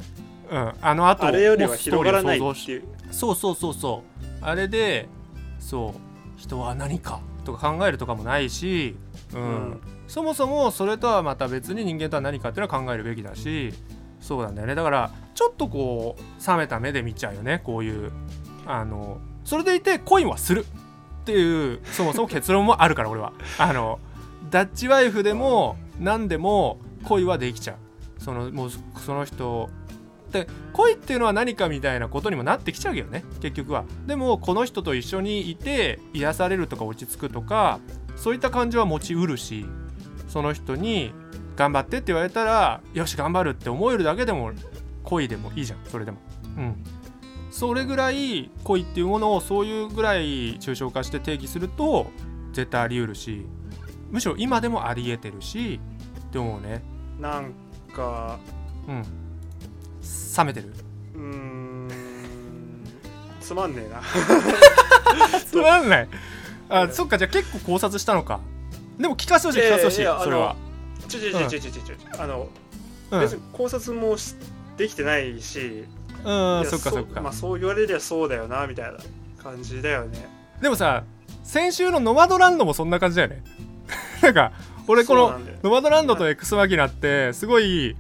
[0.51, 0.73] うん。
[0.81, 2.83] あの後あれよりは広がらないっていう。
[3.11, 4.25] そうそうそうそう。
[4.41, 5.09] あれで
[5.59, 8.97] そう人は何かとか考えるとかもないし、
[9.35, 9.43] うん。
[9.43, 9.81] うん。
[10.09, 13.73] そもそもそれとはまた別に人間とは何かっていうのは考えるべきだし
[14.21, 14.75] そうなんだよね。
[14.75, 18.13] だからちょっとこう冷めた目で見ちゃうよねこういう。
[18.67, 20.65] あのそれでいて恋はする
[21.23, 23.33] っていうそもそも結論もあるから俺は。
[23.59, 24.01] あの
[24.51, 27.77] ダッチワイフでも何でも恋はできちゃう。
[28.23, 29.71] そのもうその人。
[30.33, 33.25] で恋っていうのは何かみたいなことにもなってきちゃうけどね。
[33.41, 33.85] 結局は。
[34.07, 37.79] でもこの人と一緒にいて癒されるとか落ち着くとか
[38.17, 39.67] そういった感じは持ちうるし
[40.29, 41.13] その人に
[41.55, 44.53] 頑張ってって言われたらよし頑張るって思えるだけでも
[45.05, 45.79] 恋でもいいじゃん。
[45.85, 46.19] それでも。
[46.57, 46.85] うん。
[47.53, 52.07] それぐらい恋っていうものをそういうぐらい抽象化して定義すると
[52.53, 53.47] 絶対あり得るし
[54.11, 55.79] むしろ今でもあり得てるし
[56.19, 56.83] って思うね。
[57.21, 57.53] なん
[57.95, 58.39] か
[58.89, 59.03] うん。
[60.37, 60.73] 冷めてる。
[61.15, 61.89] うーん。
[63.41, 64.01] つまんねえな。
[65.41, 66.09] つまんない。
[66.71, 68.41] あそっかじゃあ結構考察したのか。
[68.99, 70.57] でも聞かせてほしい聞かせてほしいそれは。
[71.09, 72.49] ちょちょちょちょちょちょちょあの
[73.11, 73.21] うん。
[73.21, 74.37] 別に考察もし
[74.77, 75.85] できてないし
[76.25, 78.99] うんそっかそっか、まあそう言われりゃそうだよなみたいな
[79.43, 80.29] 感じだよね。
[80.61, 81.05] でもさ
[81.43, 83.43] 先週のノマドランドもそんな感じだよね。
[84.23, 84.53] なんか
[84.87, 87.97] 俺このノマドランドとエクスマキナってすごい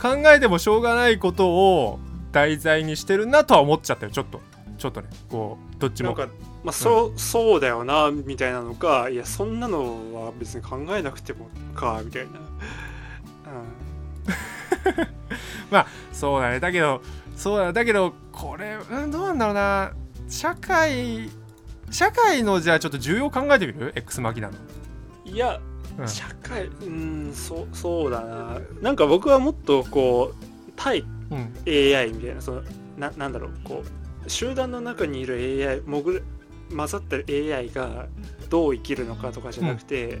[0.00, 1.98] 考えてもしょうがないことを
[2.32, 4.40] 題材にしてるなとは思っちゃったよちょっと。
[4.78, 6.14] ちょっとねこうどっちも。
[6.16, 12.30] なんかまあそう、そうだよなみたいなのかいやそんなのは別に考えなくてもかみたいな、
[16.12, 16.60] そうだね。
[16.60, 17.02] だけど
[17.40, 19.92] そうだだけどこれ、うん、どうなんだろうな。
[20.28, 21.30] 社会
[21.90, 24.58] 社会のじゃあちょっと重要考えてみる？X マキナの、
[25.24, 25.58] うん、いや
[25.98, 26.06] うん。
[26.06, 28.60] 社会うんそうそうだな。
[28.82, 32.62] なんか僕はもっとこう対うん、AI みたいなその
[32.98, 33.52] ななんだろう。
[33.64, 33.84] こ
[34.26, 36.22] う集団の中にいる AI 潜る
[36.76, 38.06] 混ざったる AI が
[38.50, 40.18] どう生きるのかとかじゃなくて、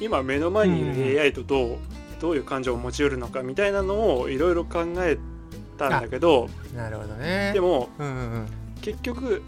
[0.00, 1.78] 今目の前にいる AI とどう、
[2.20, 5.16] どういう感情を持ちうるのかみたいなのをいろいろ考え
[5.88, 7.52] たんだけどなるほどね。
[7.52, 8.46] でもうんうんうん。
[8.80, 9.42] 結局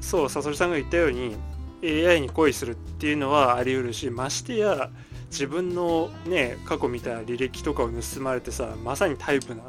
[0.00, 1.36] そうサソリさんが言ったように
[1.82, 4.90] AI に恋するっていうのはあり得るしましてや
[5.30, 9.62] 自分のね過去見た履歴とかを盗まれてさまさにタイプな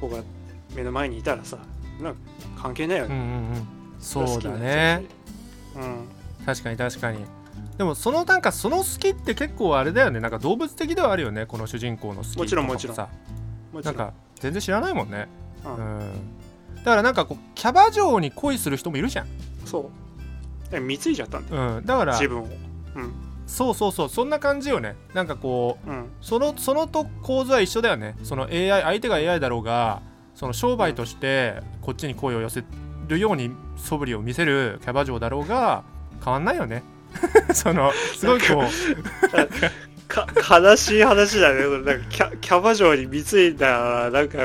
[0.00, 0.22] 子が
[0.74, 1.58] 目の前にいたらさ
[2.00, 2.20] なんか
[2.60, 3.66] 関係ないよね、うんうんうん。
[4.00, 5.04] そうだね。
[5.76, 6.08] うん。
[6.46, 7.24] 確かに確かに。
[7.76, 10.20] でもそのなんかその好きって結構あれだよね。
[10.20, 11.46] なんか動物的ではあるよね。
[11.46, 12.96] この主人公の好きもちろんもちろん。
[12.96, 13.08] さ
[13.72, 13.96] もちろん。
[13.96, 15.28] なんか全然知らないもんね
[15.64, 15.98] ううん。
[16.00, 16.34] ん
[16.76, 19.26] だからなんかこうキャバ嬢に恋する人もいるじゃん。
[19.64, 19.90] そ
[20.68, 20.70] う。
[20.70, 21.76] で貢いじゃったんだよ。
[21.76, 21.86] うん。
[21.86, 22.48] だから自分を。
[22.96, 23.12] うん。
[23.46, 24.08] そうそうそう。
[24.08, 24.96] そんな感じよね。
[25.14, 26.06] なんかこううん。
[26.20, 28.16] そのそのと構図は一緒だよね。
[28.22, 30.02] その AI 相手が AI だろうが
[30.34, 32.64] その商売としてこっちに声を寄せ
[33.08, 35.82] るように素振りを見せるキャバ嬢だろうが
[36.24, 36.82] 変わんないよね。
[37.52, 38.62] そのすごいこう
[40.08, 40.26] か
[40.60, 41.60] 悲しい話だね。
[41.62, 44.38] なんかキャキャバ嬢に貢いだなんか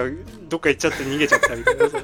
[0.50, 1.90] どっか行っちゃって逃げちゃったみたいな。
[1.90, 1.98] さ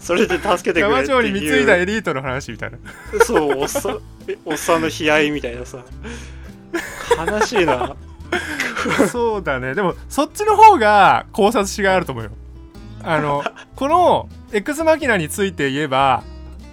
[0.00, 2.78] それで助けてくれキャバ嬢に貢いだエリートの話みたいな。
[3.24, 5.84] そうおっさんえおっさんの悲哀みたいなさ。
[7.18, 7.96] 悲しいな。
[9.10, 9.74] そうだね。
[9.74, 12.30] でもそっちの方が考察しがいあると思うよ。
[13.02, 13.42] あの
[13.76, 16.22] この X マキナについて言えば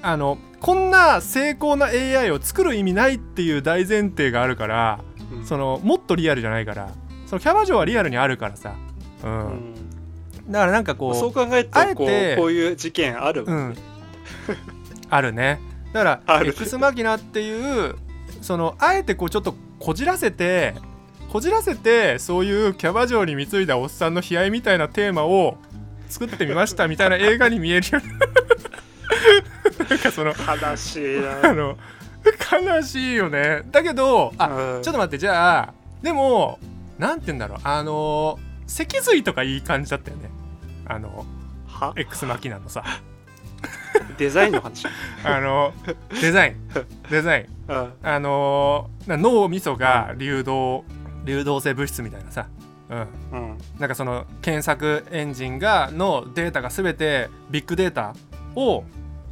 [0.02, 5.00] あのこんな精巧な AI を作る意味ないっていう大前提があるから
[5.32, 5.46] うん。
[5.46, 6.90] そのもっとリアルじゃないから。
[7.26, 8.76] そのキャバ嬢はリアルにあるからさ、
[9.24, 9.48] うん。
[9.48, 9.76] うん。
[10.50, 13.60] だからなんかこうそう考えるとあえてこうこういう事件あるもうん。
[13.70, 13.76] ん、
[15.10, 15.60] あるね。
[15.94, 16.50] だからある。
[16.50, 17.96] X マキナっていう
[18.42, 20.76] そのあえてこうちょっとこじらせて
[21.30, 25.58] こじらせてそういうキャバ嬢に貢いだおっさんの悲哀みたいなテーマを
[26.08, 28.02] 作ってみましたみたいな映画に見えるよ
[29.90, 31.50] なんかその悲しいな。
[31.50, 31.78] あの
[32.52, 33.64] 悲しいよね。
[33.72, 34.82] だけどあうん。
[34.84, 36.60] ちょっと待ってじゃあでも
[36.98, 37.60] なんて言うんだろう。
[37.64, 40.30] あの脊髄とかいい感じだったよね。
[40.86, 41.26] あの
[41.68, 42.84] は？X マキナのさ。
[44.18, 44.86] デザインの話？
[45.24, 45.74] あの
[46.22, 46.56] デザイン。
[47.10, 47.72] デザイン。
[47.72, 47.94] うん。
[48.04, 50.86] あの脳みそが流動
[51.26, 52.48] 流動性物質みたいなさ、
[52.90, 53.00] うん、
[53.32, 53.58] うん。
[53.80, 58.16] なんかその検索エンジンがのデータが全てビッグデータ
[58.56, 58.84] を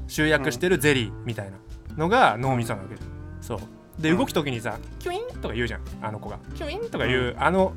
[0.08, 1.58] 集約してるゼリーみたいな
[1.98, 2.96] のが脳みそなわけ。
[3.42, 3.60] そう。
[4.02, 4.18] でうん。
[4.18, 6.40] 動く時にさキュインとか言うじゃんあの子が。
[6.56, 7.74] キュインとか言う、あの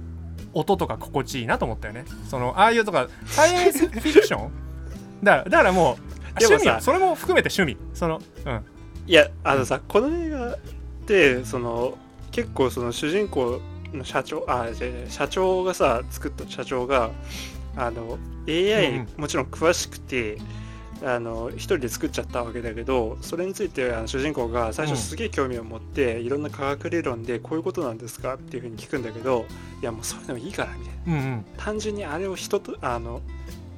[0.55, 2.05] 音とか心地いいなと思ったよね。
[2.29, 4.51] そのああいうとかサイエンス フィクション？
[5.23, 5.97] だだからもう
[6.41, 6.79] 趣味よ。
[6.81, 7.91] それも含めて趣味。
[7.95, 8.65] そのうん。
[9.07, 10.59] いやあのさこの映画っ
[11.07, 11.97] てその
[12.31, 13.61] 結構その主人公
[13.93, 14.67] の社長あ
[15.09, 17.11] 社長がさ作った社長が
[17.77, 19.09] あの AI、うん。
[19.17, 20.39] もちろん詳しくて
[21.05, 24.93] あの一人で作っちゃったわけだけどそれについてあの主人公が最うん。
[24.95, 28.35] 初すげえ興味を持って、いろんな科学理論でこういうことなんですか？
[28.35, 29.47] っていうふうに聞くんだけど
[29.81, 31.21] いやもうそういうのいいからみたいな。
[31.21, 31.45] うんうん。
[31.57, 33.21] 単純にあれを人とあの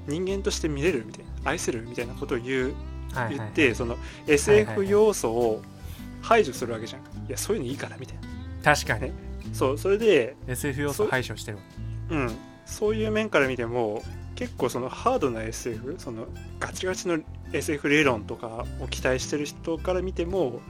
[0.06, 2.74] 人間として見れるみたいな愛せるみたいなことを言う
[3.12, 5.62] はいはい言って、その SF 要素を
[6.22, 7.02] 排除するわけじゃん。
[7.02, 8.16] いやそういうのいいからみたい
[8.62, 8.74] な。
[8.74, 9.12] 確かに。
[9.52, 11.58] そうそれで SF 要素排除してる
[12.10, 12.30] うん。
[12.66, 14.02] そういう面から見ても
[14.40, 16.26] 結構そのハードな SF その
[16.58, 17.18] ガチガチの
[17.52, 20.62] SF 理論とかを期待してる人から見ても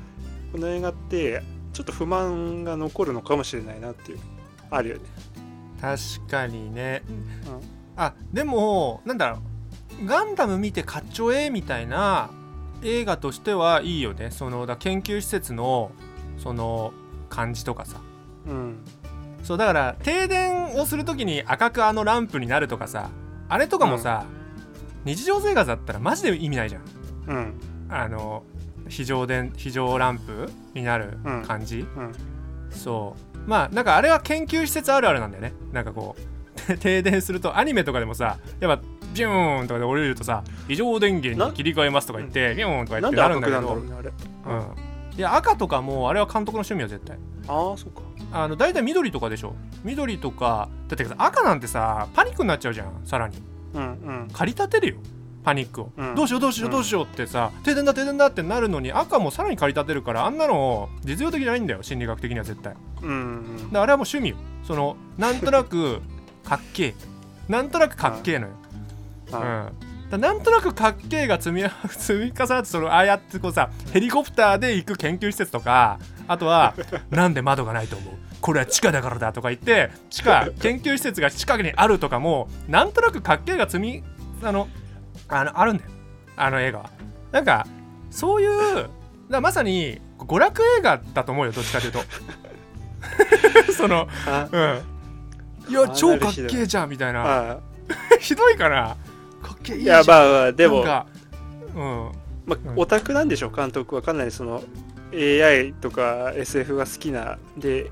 [0.50, 1.40] この映画って
[1.72, 4.18] ちょっと不満が残るのかもしれないなっていう
[4.70, 5.02] あるよね。
[5.80, 7.60] 確かにね、うん。
[7.96, 9.36] あでもなんだろ
[10.02, 10.04] う。
[10.04, 12.30] ガンダム見てかっちょええみたいな
[12.82, 14.32] 映画としてはいいよね。
[14.32, 15.92] そのだ研究施設の
[16.38, 16.92] その
[17.28, 18.00] 感じとかさ。
[18.48, 18.78] うん。
[19.44, 23.10] そうだから停電をする時に赤くあのランプになるとかさ
[23.50, 24.24] あれとかもさ、
[25.04, 26.82] 日常生活だったらマジで意味ないじゃん。
[27.26, 27.60] うん。
[27.88, 28.44] あの
[28.88, 32.12] 非常電非常ランプになるうん感じ、うん。
[32.70, 33.38] そう。
[33.48, 35.52] まあなんかあれは研究施設あるあるなんだよね。
[35.72, 36.16] なんかこ
[36.68, 38.84] う 停電するとアニメとかでもさやっぱ
[39.14, 43.60] ビューンとかで降りるとさ異常電源に切り替えますとか言ってビューンとか言ってなるんだけど。
[43.62, 43.84] ろうん。
[45.18, 47.18] いや赤とかもあれは監督の趣味よ絶対。
[47.48, 49.54] ああそっかあの大体緑とかでしょ。
[49.84, 53.36] 緑とかだってさ赤なんてさパニックになっちゃうじゃんさらに。
[53.74, 53.86] うんう
[54.24, 54.28] ん。
[54.32, 54.96] 駆り立てるよ
[55.42, 56.14] パニックを、うん。
[56.14, 56.72] どうしようどうしよううん。
[56.72, 62.74] どうしようってさ、停電だ停電だってなるのに赤もさらに駆り立てるからあんなの実用的じゃないんだよ心理学的には絶対。
[63.02, 63.12] うんう
[63.62, 63.70] ん。
[63.70, 64.36] であれはもう趣味よ。
[64.64, 66.00] そのなんとなく
[66.44, 66.94] かっけえ。
[67.50, 68.52] なんとなくかっけえのよ、
[69.28, 69.72] うん、あ
[70.08, 75.98] だなんとなくかっけえが積み 積み重なってそのああやってこうさヘリコプターで行く研究施設とか
[76.30, 76.74] あとは
[77.10, 78.14] なんで窓がないと思う？
[78.40, 84.04] これは地下だからだとか言って地下研究施設が近くにあるとかもなんとなくかっけえが積み
[84.40, 84.68] あの
[85.28, 85.90] あのあるんだよ。
[86.36, 86.90] あの映画は。
[87.32, 87.66] なんか
[88.10, 88.88] そういう
[89.28, 92.00] だまさに娯楽映画だと思うよどっちかというと。
[93.76, 95.72] そのあうん。
[95.72, 97.50] いや超かっけえじゃんみたいな。
[97.54, 97.58] あ
[98.20, 98.96] ひどいかな
[99.42, 100.04] かっけけいいじゃん。
[100.04, 100.84] いやまあまあでもうん。
[100.86, 101.08] まあ
[101.74, 102.74] うん。
[102.76, 103.96] オタクなんでしょ監督。
[103.96, 104.62] はかなりその
[105.12, 107.90] AI とか SF が好きなで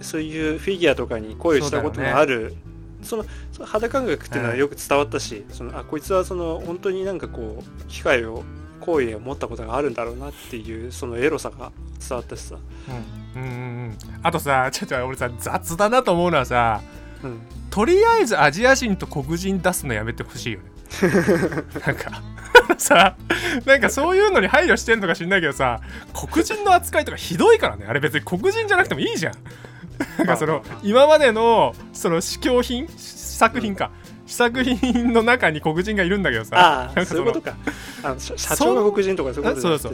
[0.00, 2.54] そういうフィギュアとかに恋をしたことのある。
[3.02, 8.44] そ,、のその肌感覚っていうのはよく伝わったし、そのあこいつはその本当になんかこう機械を
[8.80, 12.56] 好意を持ったことがあるんだろうなっていうそのエロさが伝わったしさ、
[13.36, 13.42] うん。
[13.42, 13.98] うんうんうん。
[14.22, 16.82] あとさちょっと俺さ雑だなと思うのはさ
[17.22, 20.64] うん、とりあえずアジア人と黒人出すのやめてほしいよね。
[21.86, 22.22] なんか。
[22.78, 23.16] さ
[23.66, 25.80] なんかそういうのに配慮してんのか知んないけどさ
[26.14, 27.86] 黒人の扱いとかひどいからね。
[27.88, 29.34] あれ別に黒人じゃなくてもいいじゃん。
[30.18, 32.88] なんかその今までのその試供品？
[32.88, 33.90] 試作品か。
[34.26, 36.56] 試作品の中に黒人がいるんだけどさ。
[36.56, 37.56] ああそういうことか。
[38.02, 39.92] あの社社長が黒人とかそういうことそうそう。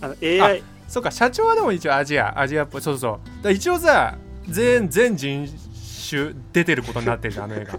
[0.00, 2.82] あの AI そうか社長はでも一応アジアアジアっぽい。
[2.82, 3.44] そうそう。
[3.44, 4.16] だ一応さ
[4.48, 5.48] 全全人
[6.08, 7.78] 種出てることになってるじゃんあの映画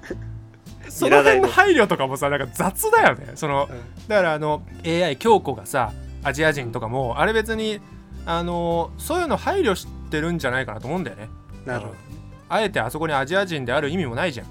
[0.90, 3.32] その辺の配慮とかもさなんか雑だよね。
[3.36, 3.68] その
[4.08, 7.80] だからあの AI 京子がさアジア人とかもあれ別に
[8.26, 11.30] あのそういうの配慮してるんじゃないかなと思うんだよね。
[11.66, 11.94] なるほど。
[12.50, 14.48] あえてあそこにアジア人である意味もないじゃん。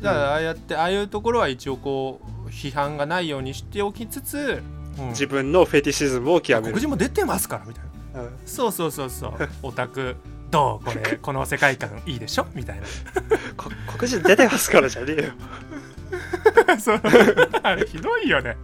[0.00, 4.62] だからああやってああいうところは一応こう批判がないようにしておきつつ、
[4.98, 5.08] うん。
[5.08, 6.74] 自分のフェティシズムを極める。
[6.74, 8.22] 黒人も出てますからみたいな。
[8.22, 8.38] うん。
[8.44, 9.32] そうそうそうそう。
[9.62, 10.16] オタク
[10.50, 12.46] どうこれ この世界観いいでしょ？
[12.54, 12.80] みたい
[13.56, 15.32] こ黒人出てますからじゃねえよ。
[16.66, 17.00] な そう。
[17.62, 18.56] あれひどいよね。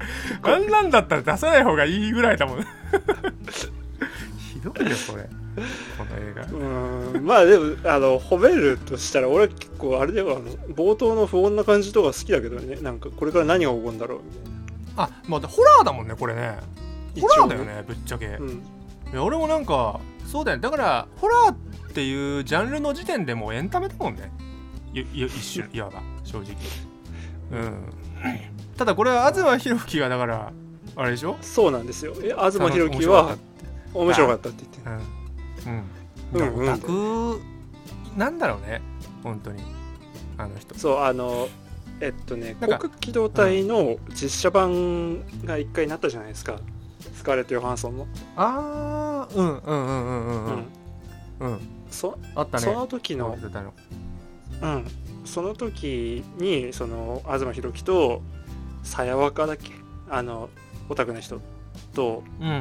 [0.43, 0.69] あん。
[0.71, 2.61] なんだったら出さない方がいいぐらいだもん。
[4.53, 5.29] ひどいよこれ。
[5.99, 6.47] この映画。
[7.17, 7.25] うん。
[7.27, 10.43] まあでもあの褒めるとしたら俺は結構あれではあの
[10.75, 12.77] 冒頭の不穏な感じとか好きだけどね。
[12.81, 14.43] なんかこれから何が起こるんだろうみたい
[14.97, 15.03] な。
[15.05, 16.59] あまあホラーだもんねこれね。
[17.21, 18.49] ホラーだよねぶっちゃけ、うん。
[18.51, 20.63] いや俺もなんかそうだよね。
[20.63, 24.33] だからホラーっていうジャンルの時点でもうエンタメだもんね。
[24.95, 26.55] 一種いわば正直。
[27.51, 27.85] うん。
[28.77, 30.53] ただこれは東博樹がだから
[30.97, 31.37] あれでしょ？
[31.41, 32.15] そうなんですよ。
[32.23, 33.37] え東面博樹は
[33.95, 34.65] 面白かったって。
[34.85, 35.71] 言って。
[36.37, 36.45] うん。
[36.45, 36.65] うんうん。
[36.65, 36.69] うん。
[36.69, 37.41] オタク
[38.17, 38.81] なんだろうね。
[39.23, 39.63] 本当に。
[40.39, 40.75] あの人。
[40.75, 41.49] そうあの
[42.01, 46.59] えっとねなんか航空機動隊の実写版が一回なったじゃないですか。
[47.15, 50.45] スカーレット・ヨハンソンの、ああうんうんうんうんうん。
[50.47, 50.67] うん。
[51.41, 51.61] うん
[51.93, 52.65] そあったね。
[52.65, 53.47] その時のそ
[54.67, 54.87] うん、
[55.25, 58.23] その時にその東博樹と
[58.83, 59.73] さやわかだっけ？
[60.11, 60.49] あの
[60.89, 61.41] オタクの人
[61.95, 62.55] とうんうん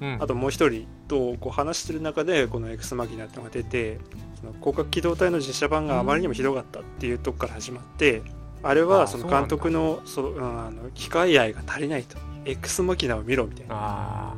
[0.00, 0.14] うん。
[0.14, 0.22] うん。
[0.22, 3.98] あともう一人とこう話してる中でこのエクスマギナってのが出て
[4.40, 8.22] その広角機動隊の実写版があまりにもひどかったっていうとこから始まって
[8.62, 12.18] あれあはあその監督のそう、うん、あの機械愛が足りないと。
[12.44, 14.34] エクスマキナを見ろみたいな。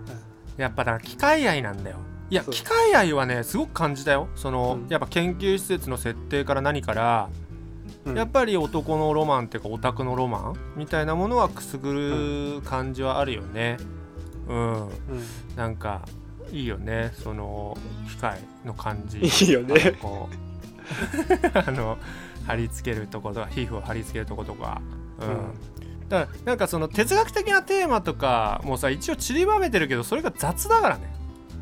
[0.57, 1.99] やっぱだから機械愛なんだよ
[2.31, 4.29] いや機械愛はねすごく感じたよ。
[4.35, 4.89] その、うん。
[4.89, 7.31] やっぱ研究施設の設定から何から、
[8.05, 8.17] うん。
[8.17, 13.79] やっぱり男のロマンっていうかオタクのロマンみたいなものはくすぐる感じはあるよね。
[14.47, 14.89] うん。
[14.89, 14.93] うん。
[15.57, 16.03] なんか
[16.53, 17.13] いいよね。
[17.23, 17.77] その
[18.09, 19.19] 機械の感じ。
[19.21, 19.93] いいよね。
[20.01, 20.49] こう。
[21.55, 21.99] あの
[22.47, 24.83] 貼り付けるとことか皮膚を貼り付けるとことか。
[25.21, 25.37] うん、うん。
[26.09, 31.18] だからなんかその哲学的なテーマとかもさ一応散りばめてるけどそれが雑だからね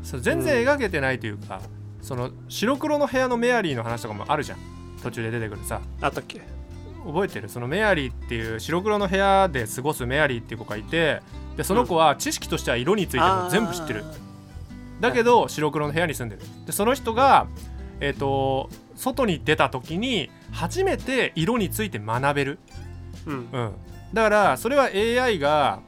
[0.07, 1.61] そう全然描けてないというか、
[2.01, 4.57] その白黒の部屋のメアリーの話とかもあるじゃん。
[5.03, 5.81] 途中で出てくるさ。
[5.99, 6.41] あったっけ？
[7.05, 7.49] 覚えてる？
[7.49, 11.21] そのメアリーっていう白黒の部屋で過ごすメアリーっていう子がいて
[11.57, 14.05] でその子は知識としては色についても全部知ってる、
[15.01, 16.41] だけど白黒の部屋に住んでる。
[16.65, 17.47] でその人が
[17.99, 22.59] えっ、と外に出た時に初めて色について学べる、
[23.25, 23.33] うん。
[23.33, 23.73] うん、
[24.13, 25.81] だからそれは AI が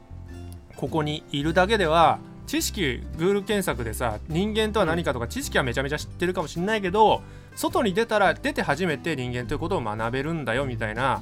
[0.76, 7.22] ここにいるだけでは知識 Google 検索でさ人間とは何かとか知識はめちゃめちゃ知ってるかもしれないけど
[7.56, 11.22] 外に出たら出て初めて人間ということを学べるんだよみたいな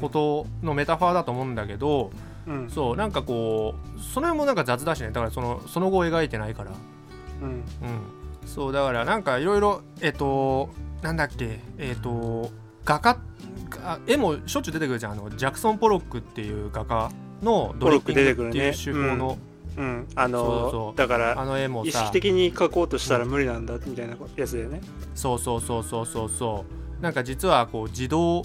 [0.00, 2.12] ことのメタファーだと思うんだけど
[2.46, 2.70] うん。
[2.70, 5.08] そうなんかこうその辺もなんか雑だしね。
[5.08, 6.70] だからそのその後描いてないから。
[7.42, 7.48] うん。
[7.48, 7.62] うん。
[8.46, 10.70] そうだからなんかいろいろえっ、と
[11.02, 12.52] なんだっけえっ、と
[12.84, 13.18] 画家
[13.70, 15.12] が絵もしょっちゅう出てくるじゃん。
[15.12, 17.10] あのジャクソン・ポロックっていう画家
[17.42, 19.10] のドリッピングっていうポロック出て手くるね。
[19.10, 19.38] 法の、
[19.76, 20.08] うん。
[20.14, 21.88] あのだからあの絵もさ。
[21.88, 24.80] 意識的に描こうとしたら無理なんだみたいなやつだよね。
[25.14, 26.64] そうそうそうそうそうそ
[27.00, 27.02] う。
[27.02, 28.44] なんか実はこう自動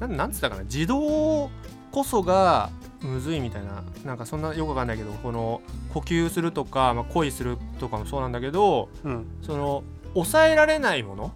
[0.00, 0.64] なんなんつったかな。
[0.64, 1.50] 自動
[1.90, 2.70] こそが
[3.02, 3.82] むずいみたいな。
[4.04, 5.60] なんかそんなよくわかんないけどこの
[5.92, 9.26] 呼吸するとか、まあ、恋するとかもそうなんだけどうん。
[9.42, 9.84] その
[10.14, 11.32] 抑えられないもの。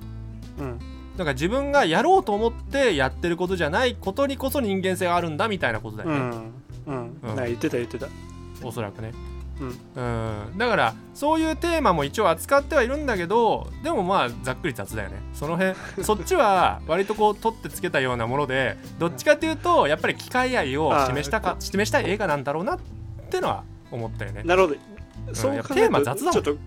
[0.58, 0.78] うん。
[1.16, 6.52] だから自分がやろうと思ってやってることじゃないことにこそ人間性があるんだみたいなことだよね、うん。
[6.86, 7.18] うん。
[7.22, 7.26] うん。
[7.28, 8.06] なんか言ってた言ってた
[8.62, 9.12] おそらくね。
[9.60, 9.68] うん。
[9.68, 15.16] うん、だからそういうテーマも一応扱ってはいるんだけどでもまあざっくり雑だよね。
[15.32, 22.78] その辺 そっちは割とこう取ってつけたようなものでどっちかっていうとやっぱり機械愛を示したかあ示したい映画なんだろうなっ
[23.30, 24.42] てのは思ったよね。
[24.44, 24.76] なるほど。
[25.32, 26.32] そう考えるとテーマ雑だもん。
[26.32, 26.58] ちょっとうん。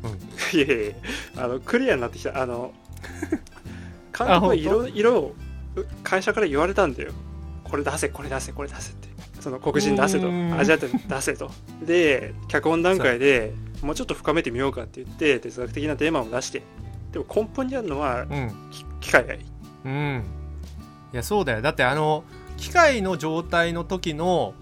[0.60, 0.94] いやいや
[1.38, 2.42] あのクリアになってきた。
[2.42, 2.74] あの
[4.18, 5.36] 監督は色色を
[6.04, 7.12] 会社から言われたんだよ。
[7.64, 9.09] これ出せこれ出せこれ出せって
[9.40, 10.28] その黒人出せと
[10.58, 11.52] アジア人出せと。
[11.84, 16.64] で脚本段階でもうちょっと深めてみようかって言って哲学的なテーマを出して。
[17.12, 18.52] でも根本にあるのはうん。
[18.72, 19.40] き機械愛
[19.86, 20.24] うん。
[21.14, 21.62] いやそうだよ。
[21.62, 22.24] だってあの
[22.58, 24.54] 機械の状態の時の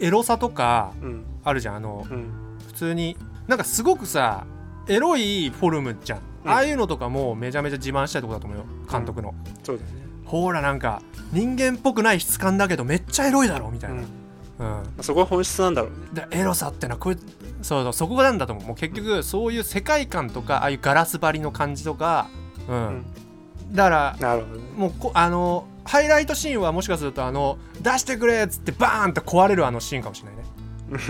[0.00, 1.24] エロさとかうん。
[1.44, 2.30] あるじゃんあのうん。
[2.66, 3.16] 普通に。
[3.46, 4.46] なんかすごくさ
[4.88, 6.50] エロいフォルムじゃん、うん。
[6.50, 8.64] ああいうのとかもめちゃめちゃ自慢したいとこだと思うよ。
[8.90, 10.04] 監督の、そうだよね。
[10.24, 14.02] ほらなんか人間っぽくない質感だけどめっちゃエロいだろみたいな、
[14.58, 14.66] うん。
[14.66, 16.26] うんそこは本質なんだろうね。
[16.28, 17.16] でエロさってのはこれ
[17.62, 18.66] そうそうそこなんだと思う。
[18.68, 22.28] もう結局そういう世界観とかああいうガラス張りの感じとか、
[22.68, 22.76] うん。
[22.76, 23.04] うん。
[23.72, 24.68] だからなるほどね。
[24.76, 30.44] もうこあのハイライトシーンはもしかするとあの出してくれっつってバーンって壊れるあのシーンかもしれないね。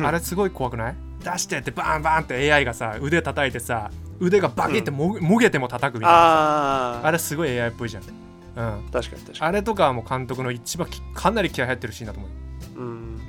[0.07, 0.97] あれすごい怖くない？
[1.25, 3.91] 出してってバーンバーンって AI がさ腕叩いてさ
[4.21, 12.31] 腕がバキっても,、もげても叩くみたいなあああれすごい AI っぽいじゃん、うん、確かに確かあれとかはもう監督の一番きかなり気合入ってるシーンだと思う
[12.77, 13.21] うん、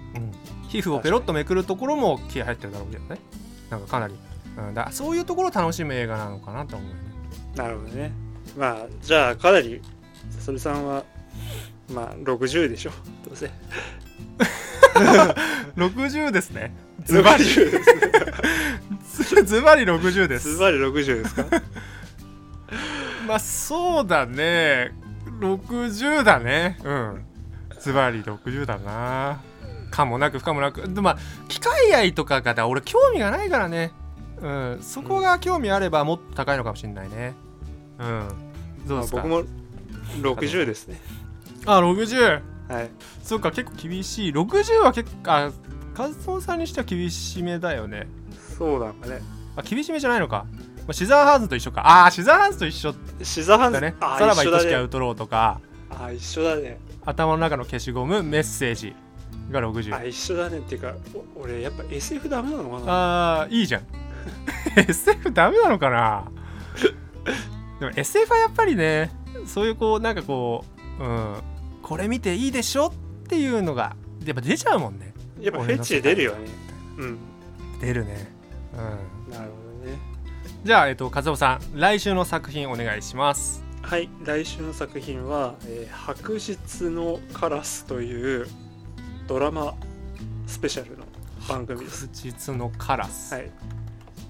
[0.70, 3.20] 皮膚をペロッとめくるところも気合入ってるだろうけどね。
[3.70, 4.16] なんかかなり、
[4.58, 8.12] うん、だそういうところを楽しむ映画なのかなと思うなるほどね。
[8.58, 9.82] まあじゃあかなり
[10.32, 11.04] さそりさんは
[11.94, 12.92] まあ60でしょ。
[13.26, 13.50] どうせ。
[15.76, 16.74] 60ですね。
[17.04, 17.44] ズバリ。
[17.44, 17.84] 60で
[19.04, 20.50] す ズバリ60です。
[20.54, 21.46] ズバリ60ですか？
[23.28, 24.94] まあそうだね。
[25.40, 26.78] 60だね。
[26.84, 27.26] うん。
[27.80, 29.42] ズバリ60だな
[29.96, 30.88] かもなく不可もなく。
[30.88, 31.18] でまあ
[31.48, 33.92] 機械愛とかが俺興味がないからね。
[34.42, 34.80] うん。
[34.82, 37.34] そこが興味あればもっと高いのかもしれないね。
[38.00, 38.28] うん。
[38.86, 39.44] どうですか、僕も
[40.22, 41.00] 60ですね。
[41.66, 42.90] あ60はい。
[43.24, 44.32] そっか結構厳しい。
[44.32, 45.52] 60は結構あ
[45.96, 48.08] カズトンさんにしては厳しめだよね。
[48.58, 49.22] そうなんかね。
[49.56, 50.46] あ厳しめじゃないのか、
[50.80, 51.88] まあ、シザーハンズと一緒か。
[51.88, 52.94] ああシザーハンズと一緒。
[53.24, 53.80] シザーハンズ？
[53.80, 53.96] だね。
[54.02, 55.62] あさらば愛しきアウトローとか。
[55.90, 56.80] あ一緒だね。
[57.06, 58.96] 頭の中の消しゴムメッセージ
[59.52, 60.94] が60あ一緒だねっていうか
[61.38, 63.42] お俺やっぱ SF ダメなのかな？
[63.42, 63.84] あーいいじゃん。
[64.88, 66.26] SF ダメなのかな？
[67.80, 69.12] でも SF はやっぱりね
[69.46, 70.66] そういうこうなんかこ
[71.00, 71.36] う、うん、
[71.82, 75.14] これ見ていいでしょっていうのがやっぱ出ちゃうもんね。
[75.40, 76.38] やっぱフェチ出るよね。
[76.98, 77.18] うん。
[77.80, 78.32] 出るね。
[78.74, 79.32] うん。
[79.32, 79.98] なるほどね。
[80.64, 83.64] じゃあ、えっと、和夫さん来週の作品お願いします。
[83.82, 88.48] はい来週の作品は「えー白日のカラス」という
[89.28, 89.74] ドラマ
[90.48, 91.06] スペシャルの
[91.50, 92.08] 番組です。
[92.08, 93.52] 不実のカラス、はい。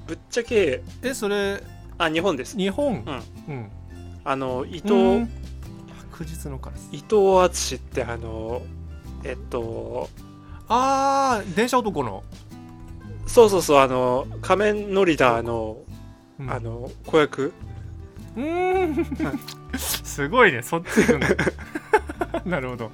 [0.08, 1.62] ぶっちゃけえそれ
[1.98, 2.58] あ日本です。
[2.58, 3.04] 日本？
[3.48, 3.56] うん。
[3.56, 3.72] うん。
[4.24, 5.28] あの伊伊藤
[6.12, 6.89] 白日のカラス。
[6.91, 8.62] 伊藤淳ってあの
[9.24, 10.10] えっと
[10.68, 12.24] あー電車男の、
[13.28, 15.78] そうそうそうあの仮面ノリダーの
[16.39, 16.52] うん。
[16.52, 17.54] あの子役。
[18.36, 19.39] うーん。
[19.78, 21.28] すごいねそっち行くんだ
[22.46, 22.91] なるほど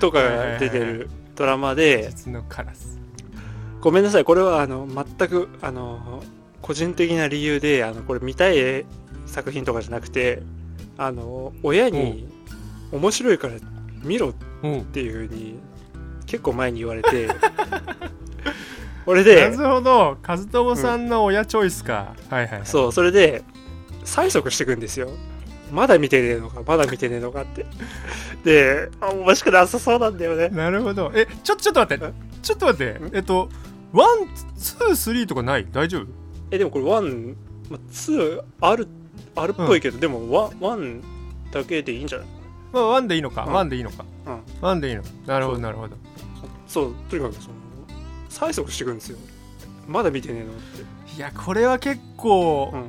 [0.00, 2.08] とかが出てるドラマで。
[2.10, 2.98] 実のカラス。
[3.80, 6.22] ごめんなさいこれはあの全くあの
[6.60, 8.84] 個人的な理由であのこれ見たい
[9.26, 10.42] 作品とかじゃなくて
[10.98, 12.28] あの親に
[12.92, 13.54] 面白いから
[14.02, 15.58] 見ろっうんていうふうに
[16.26, 17.28] 結構前に言われて
[19.06, 20.18] 俺でなるほど。
[20.26, 22.60] 和友さんの親チョイスか、はいはいはい。
[22.66, 23.42] そうそれで
[24.04, 25.10] 催促していくんですよ
[25.70, 27.66] まだ見てねえのかまだ見てねえのかって。
[28.44, 30.48] であ面白くなさそうなんだよね。
[30.48, 31.12] なるほど。
[31.14, 32.04] えちょちょっと待って。
[32.04, 32.12] え？
[32.42, 32.98] ちょっと待って。
[32.98, 33.10] ん？
[33.14, 33.48] えっと
[33.92, 35.66] one two three とかない？
[35.70, 36.06] 大丈夫？
[36.50, 37.36] えでもこれ1、
[37.70, 38.88] まあ、2ある
[39.36, 41.02] あるっぽいけど、でも 1, 1
[41.52, 42.26] だけでいいんじゃない？
[42.72, 43.52] まあ one でいいのか、うん。
[43.52, 44.04] one でいいのか。
[44.26, 44.40] うん。
[44.60, 45.96] one でいいのなるほどなるほど。
[46.66, 47.54] そうとにかくその
[48.28, 49.18] 催促してくるんですよ。
[49.88, 52.84] まだ見てねえのって、いやこれは結構、うん、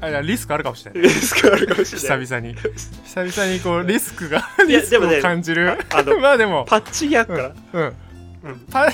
[0.00, 1.02] あいやリスクあるかもしれない。
[1.02, 2.20] リスクあるかもしれない。
[2.20, 2.54] 久々に。
[2.54, 5.70] 久々にこうリスクがリスクでもねを感じる。
[5.70, 6.64] ああの まあでも。
[6.68, 7.82] パッチギあっから、うん。
[7.82, 8.58] うん。
[8.70, 8.86] パ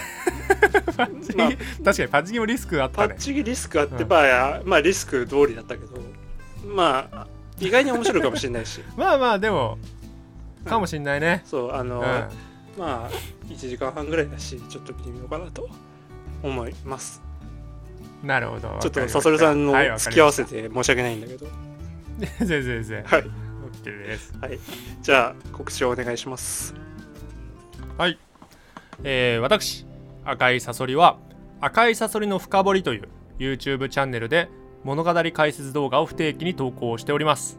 [0.97, 1.49] パッチギ、まあ。
[1.49, 3.09] 確かにパッチギもリスクがあったね。
[3.09, 4.09] パッチギリスクあって、うん。
[4.09, 5.93] まあまあリスク通りだったけど
[6.65, 7.27] まあ
[7.59, 8.81] 意外に面白いかもしれないし。
[8.97, 9.79] まあまあでも
[10.65, 11.43] かもしんないね。
[11.45, 12.05] そうあの、うん。
[12.79, 13.11] まあ
[13.49, 15.69] 1時間半ぐらいだしちょっと見てみようかなと
[16.43, 17.23] 思います
[18.23, 18.61] なるほど。
[18.61, 19.19] ちょっとわかりました。
[19.19, 21.47] サソルさんの付き合わせて申し訳ないんだけど。
[22.39, 23.03] 全然全然。
[23.05, 23.23] はい。
[23.23, 24.33] OK です。
[25.03, 26.75] じゃあ告知をお願いします。
[27.99, 28.19] はい、
[29.05, 29.87] えー私
[30.25, 31.19] 赤いサソリは、
[31.61, 33.09] 赤いサソリの深掘りという
[33.39, 34.49] YouTube チャンネルで
[34.85, 37.59] 物語解説動画を不定期に投稿しております。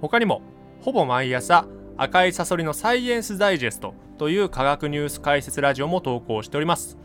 [0.00, 0.42] 他にも
[0.80, 1.66] ほぼ毎朝
[1.96, 6.96] 赤いサソリのサイエンスダイジェストという科学ニュース解説ラジオも投稿しております。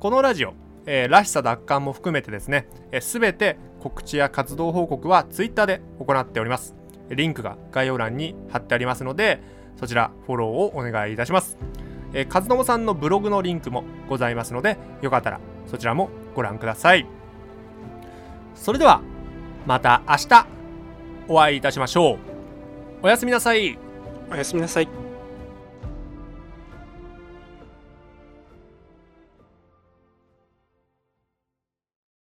[0.00, 0.54] このラジオ、
[0.86, 2.66] えー、らしさ奪還も含めてですね
[3.00, 6.74] すべ、えー、て告知や活動報告は Twitter で行っております。
[7.10, 9.40] リンクが概要欄に貼ってありますので
[9.76, 11.58] そちらフォローをお願いいたします。
[12.12, 17.06] えー、和友さんのブログのリンクもございますのでよかったらそちらもご覧ください。
[18.54, 19.00] それでは
[19.66, 20.46] また明日
[21.28, 22.18] お会いいたしましょう。
[23.02, 23.78] おやすみなさい。
[24.30, 25.09] おやすみなさい。